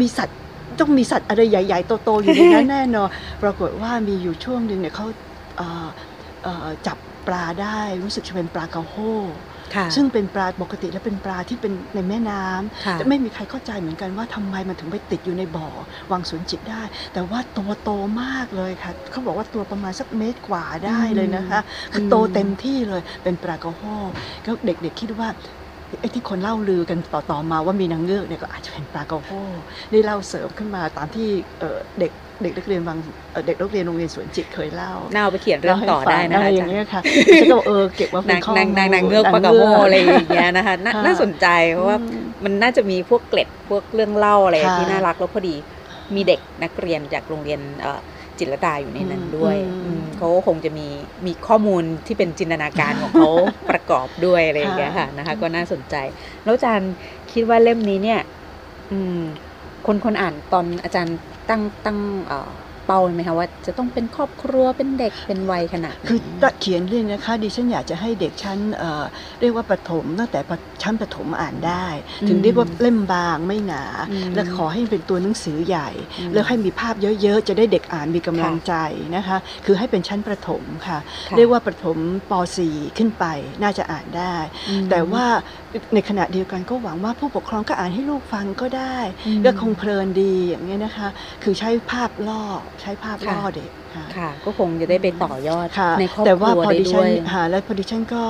[0.00, 0.36] มีสัตว์
[0.80, 3.08] ต้องมีสัตว์อะไรใหญ่ๆโตๆอยู่ในนั้นแน่นอน
[3.42, 5.06] ปรากฏว่ามีอยู่ช่วงหนึ่งเนี่ยเขา
[5.56, 5.88] เอ่อ
[6.42, 9.49] เอ่อจับปลาได้รู้สึกจะเป็นปลากระโฮค่ะ
[9.94, 15.68] ซึ่งเป็นปลาปกติแล้วเป็นปลาที่เป็นในแม่น้ำค่ะแต่ไม่มีใครเข้าใจเหมือนกันว่าทำไมมันถึงไปติดอยู่ในบ่อ
[16.10, 17.90] วังสวนจิตได้ แต่ว่าตัวโต
[18.22, 21.60] มากเลยค่ะเขาบอกว่าตัวประมาณสักเมตรกว่าได้เลยนะคะ
[21.92, 23.82] คือโตเต็มที่เลยเป็นปลากระโฮ
[24.46, 25.28] ก็เด็กๆคิดว่า
[26.00, 29.30] ไอ้ที่คนเล่าลือกันต่อๆมาว่ามีนางเงือกเนี่ยก็อาจจะเป็นปลากระโฮ
[29.90, 32.12] ได้เล่าเสริมขึ้นมาตามที่เอ่อเด็ก
[32.42, 32.98] เด็กนักเรียนวัง
[33.32, 37.00] เอ่อเด็กนักเรียนโรงเรียนสวนจิตเคยเล่าน่าเอาไปเขียนเรื่องต่อได้นะเล่าคะให้อาฟังอะไรอย่าจารย์งเงี้ยค่ะ
[37.40, 45.54] ฉันก็บอกเออเก็บไว่าเป็นนางข้อมูลนางนางนางเงือกปลากระโมอะไรอย่างเงี้ยนะคะน่าค่ะน่าสนใจเพราะว่าอืมมันน่าจะมีพวกเกล็ดพวกเรื่องเล่าอะไรค่ะที่น่ารักแล้วพอดี
[46.14, 48.00] มีเด็กนักเรียนจากโรงเรียนเอ่อ
[48.38, 50.86] จิตรลดาอยู่ในนั้นด้วยอืมอืมเขาก็คงจะมี
[51.26, 53.30] มีข้อมูลที่เป็นจินตนาการของเขา
[53.70, 55.94] ประกอบด้วยอะไรอย่างเงี้ยค่ะนะคะก็น่าสนใจ
[56.44, 56.92] แล้วอาจารย์
[57.32, 58.20] คิดว่าเล่มนี้เนี่ย
[58.92, 59.20] อืม
[59.86, 61.16] คนคนอ่านตอนอาจารย์
[61.50, 62.52] ตั้งตั้งเอ่อ
[62.86, 69.04] เป้าไหมคะว่าจะต้องเป็นครอบครัวเป็นเด็กเป็นวัยขนาดไหนคือตะเขียนเรื่องนะคะดิฉันอยากจะให้เด็กชั้นเอ่อ
[69.40, 71.86] เรียกว่าประถมตั้งแต่ประชั้นประถมอ่านได้
[72.28, 75.88] ถึงเรียกว่าเล่มบางไม่หนาอืมและขอให้เป็นตัวหนังสือใหญ่
[76.18, 78.74] อืมแล้วให้มีภาพเยอะๆ จะได้เด็กอ่านมีกำลังค่ะใจ
[79.16, 80.98] นะคะ คือให้เป็นชั้นประถมค่ะ
[81.28, 81.98] ค่ะ เรียกว่าประถม
[82.30, 82.32] ป
[82.66, 83.24] .4 ขึ้นไป
[83.62, 84.36] น่าจะอ่านได้
[84.68, 85.24] อืมแต่ว่า
[85.94, 88.96] ในขณะเดียวกันก็หวังว่าผู้ปกครองก็อ่านให้ลูกฟังก็ได้
[89.26, 91.08] อืมก็คงเพลินดีอย่างเงี้ยนะคะ
[91.42, 92.42] คือใช้ภาพล่อ
[92.80, 98.22] ใช้ภาพล่อค่ะเด็กค่ะค่ะ ก็คงจะได้ไปต่อยอดค่ะในครอบแต่คว่ารัวพอได้ดิด้ฉัวนยหาแล้วพอดิฉันก็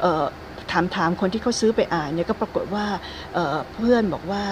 [0.00, 0.24] เอ่อ
[0.72, 2.86] ถามถามคนที่เขาซื้อไปอ่านเนี่ยก็ปรากฏว่า
[3.34, 4.44] เอ่อเพื่อนบอกว่า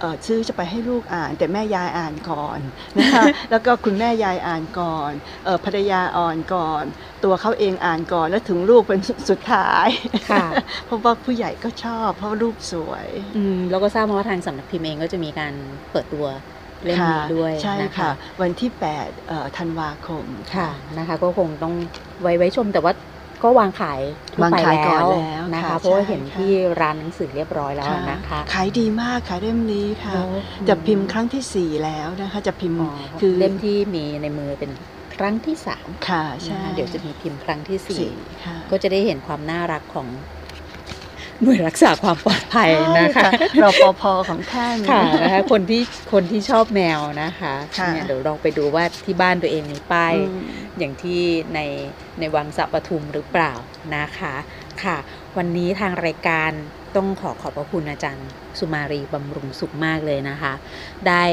[0.00, 2.60] เอ่อซื้อจะไปให้ลูกอ่าน แต่แม่ยายอ่านก่อน
[2.98, 5.12] นะคะแล้วก็คุณแม่ยายอ่านก่อน
[5.44, 6.84] เอ่อภรรยาอ่านก่อน
[7.24, 9.00] ตัวเขาเองอ่านก่อนแล้วถึงลูกเป็น
[9.30, 9.88] สุดท้าย
[10.30, 10.46] ค่ะ
[10.86, 13.06] เพราะว่าผู้ใหญ่ก็ชอบ เพราะว่ารูปสวย
[13.36, 15.52] อืมแล้วก็ทราบมาว่าทางสำนักพิมพ์เองก็จะมีการ
[15.92, 16.26] เปิดตัว
[16.84, 18.70] เล่มนี้ด้วยใช่นะค่ะคะวันที่
[19.00, 20.68] 8เอ่อธันวาคมค่ะ
[20.98, 21.74] นะคะ ก็คงต้อง
[22.22, 22.92] ไว้ไว้ชมแต่ว่า
[23.44, 24.00] ก็วางขาย
[24.34, 30.28] ทั่วางไปขายก่อนแล้วนะคะค่ะเพราะว่าใช่เห็นค่ะที่ร้านหนังสือเรียบร้อยแล้วนะคะขายดีมากขายเล่มนี้ค่ะแล้ว
[30.68, 34.70] จะพิมพ์ครั้งที่ 4 แล้วนะคะ จะพิมพ์อ๋อคือเล่มที่มีในมือเป็น
[35.16, 40.08] ครั้งที่สามค่ะใช่นะคะเดี๋ยวจะมีพิมพ์ครั้งที่สี่สี่ค่ะก็จะได้เห็นความน่ารักของ
[41.42, 50.44] หน่วยรักษาความปลอดภัยนะคะใช่รปภของท่านค่ะนะคะคนที่คนที่ชอบแมวนะคะค่ะเนี่ยเดี๋ยวลองไปดูว่าที่บ้านตัวเองมีป้ายอืม
[50.78, 51.20] อย่างที่
[51.54, 51.60] ใน
[52.18, 53.52] ในวังสัปทุมหรือเปล่า
[53.96, 54.34] นะคะ
[54.84, 54.96] ค่ะ
[55.36, 56.50] วันนี้ทางรายการ
[56.96, 60.52] ต้องขอขอบพระคุณอาจารย์ สุมารีบำรุงสุขมากเลยนะคะ
[61.08, 61.24] ได้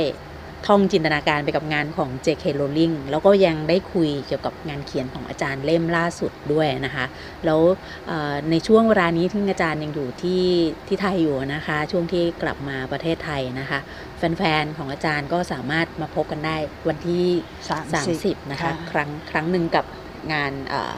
[0.68, 2.44] ท่องจินตนาการไปกับงานของ J.K.
[2.60, 7.06] Rowling แล้วก็ยังได้คุยเกี่ยวกับงานเขียนของอาจารย์เล่มล่าสุดด้วยนะคะ
[7.46, 7.62] แล้ว
[8.08, 10.44] เอ่อในช่วงเวลานี้ที่อาจารย์ยังอยู่ที่
[10.88, 13.80] ที่ไทยอยู่นะคะ ช่วงที่กลับมาประเทศไทยนะคะ
[14.18, 16.58] แฟนๆ ของอาจารย์ก็สามารถมาพบกันได้
[16.88, 17.26] วันที่
[17.68, 19.86] 30 30นะคะ ครั้งครั้งหนึ่งกับ
[20.34, 20.94] งานเอ่อ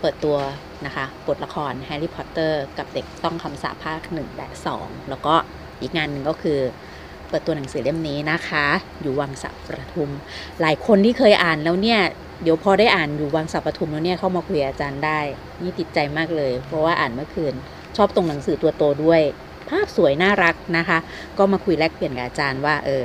[0.00, 0.36] เปิดตัว
[0.86, 4.48] นะคะบทละครแฮร์รี่พอตเตอร์กับเด็กต้องคำสาปภาค1และ
[4.80, 5.34] 2แล้วก็
[5.80, 6.60] อีกงานหนึ่งก็คือ
[6.95, 8.66] เปิดตัวหนังสือเล่มนี้นะคะ
[9.02, 10.10] อยู่วังสระปทุม
[10.60, 12.00] หลายคนที่เคยอ่านแล้วเนี่ย
[12.42, 15.20] เดี๋ยวพอได้อ่านอยู่วังสระปทุมแล้วเนี่ยเข้ามาคุยอาจารย์ได้
[15.62, 17.54] นี่ติดใจมากเลย เพราะว่าอ่านเมื่อคืน
[17.96, 19.20] ชอบตรงหนังสือตัวโตด้วย
[19.70, 20.98] ภาพสวยน่ารักนะคะ
[21.38, 23.04] ก็มาคุยแลกเปลี่ยนกับอาจารย์ว่าเออ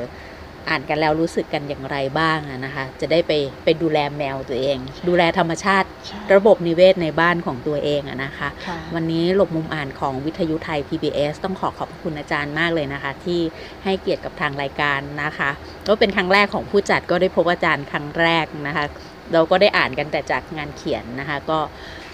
[0.70, 3.32] อ่านกันแล้วรู้สึกกันอย่างไรบ้างอะนะคะ จะได้ไป
[3.64, 13.40] ไปดูแลแมวตัวเอง ดูแลธรรมชาติใช่ระบบนิเวศในบ้านของตัวเองอะนะคะค่ะวันนี้หลบมุมอ่านของวิทยุไทย PBS ต้องขอขอบคุณอาจารย์มากเลยนะคะ ที่
[13.84, 15.50] ให้เกียรติกับทางรายการนะคะ
[15.88, 18.86] ก็เป็นครั้งแรกของผู้จัดก็ได้พบอาจารย์ครั้งแรกนะคะ
[19.34, 21.60] เราก็ได้อ่านกันแต่จากงานเขียนนะคะ ก็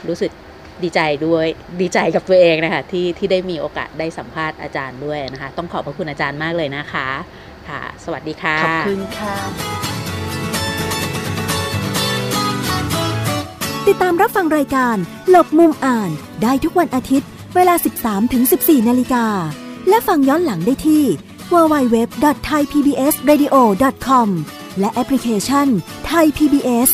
[0.10, 0.32] รู้สึก
[0.84, 1.48] ดีใจด้วย
[1.82, 7.10] ดีใจกับตัวเองนะคะที่ที่ได้มีโอกาสได้สัมภาษณ์อาจารย์ด้วยนะคะ ต้องขอบพระคุณอาจารย์มากเลยนะคะ
[7.70, 9.36] ค่ะ สวัสดีค่ะ ขอบคุณค่ะ
[13.88, 14.96] ติดตามรับฟังรายการ
[15.30, 16.10] หลบมุมอ่าน
[16.44, 17.76] ได้ทุกวันอาทิตย์ เวลา
[18.32, 19.26] 13-14 นาฬิกา
[19.90, 21.04] และฟังย้อนหลังได้ที่
[21.52, 24.28] www.thaipbsradio.com
[24.80, 25.68] และแอปพลิเคชัน
[26.10, 26.90] Thai PBS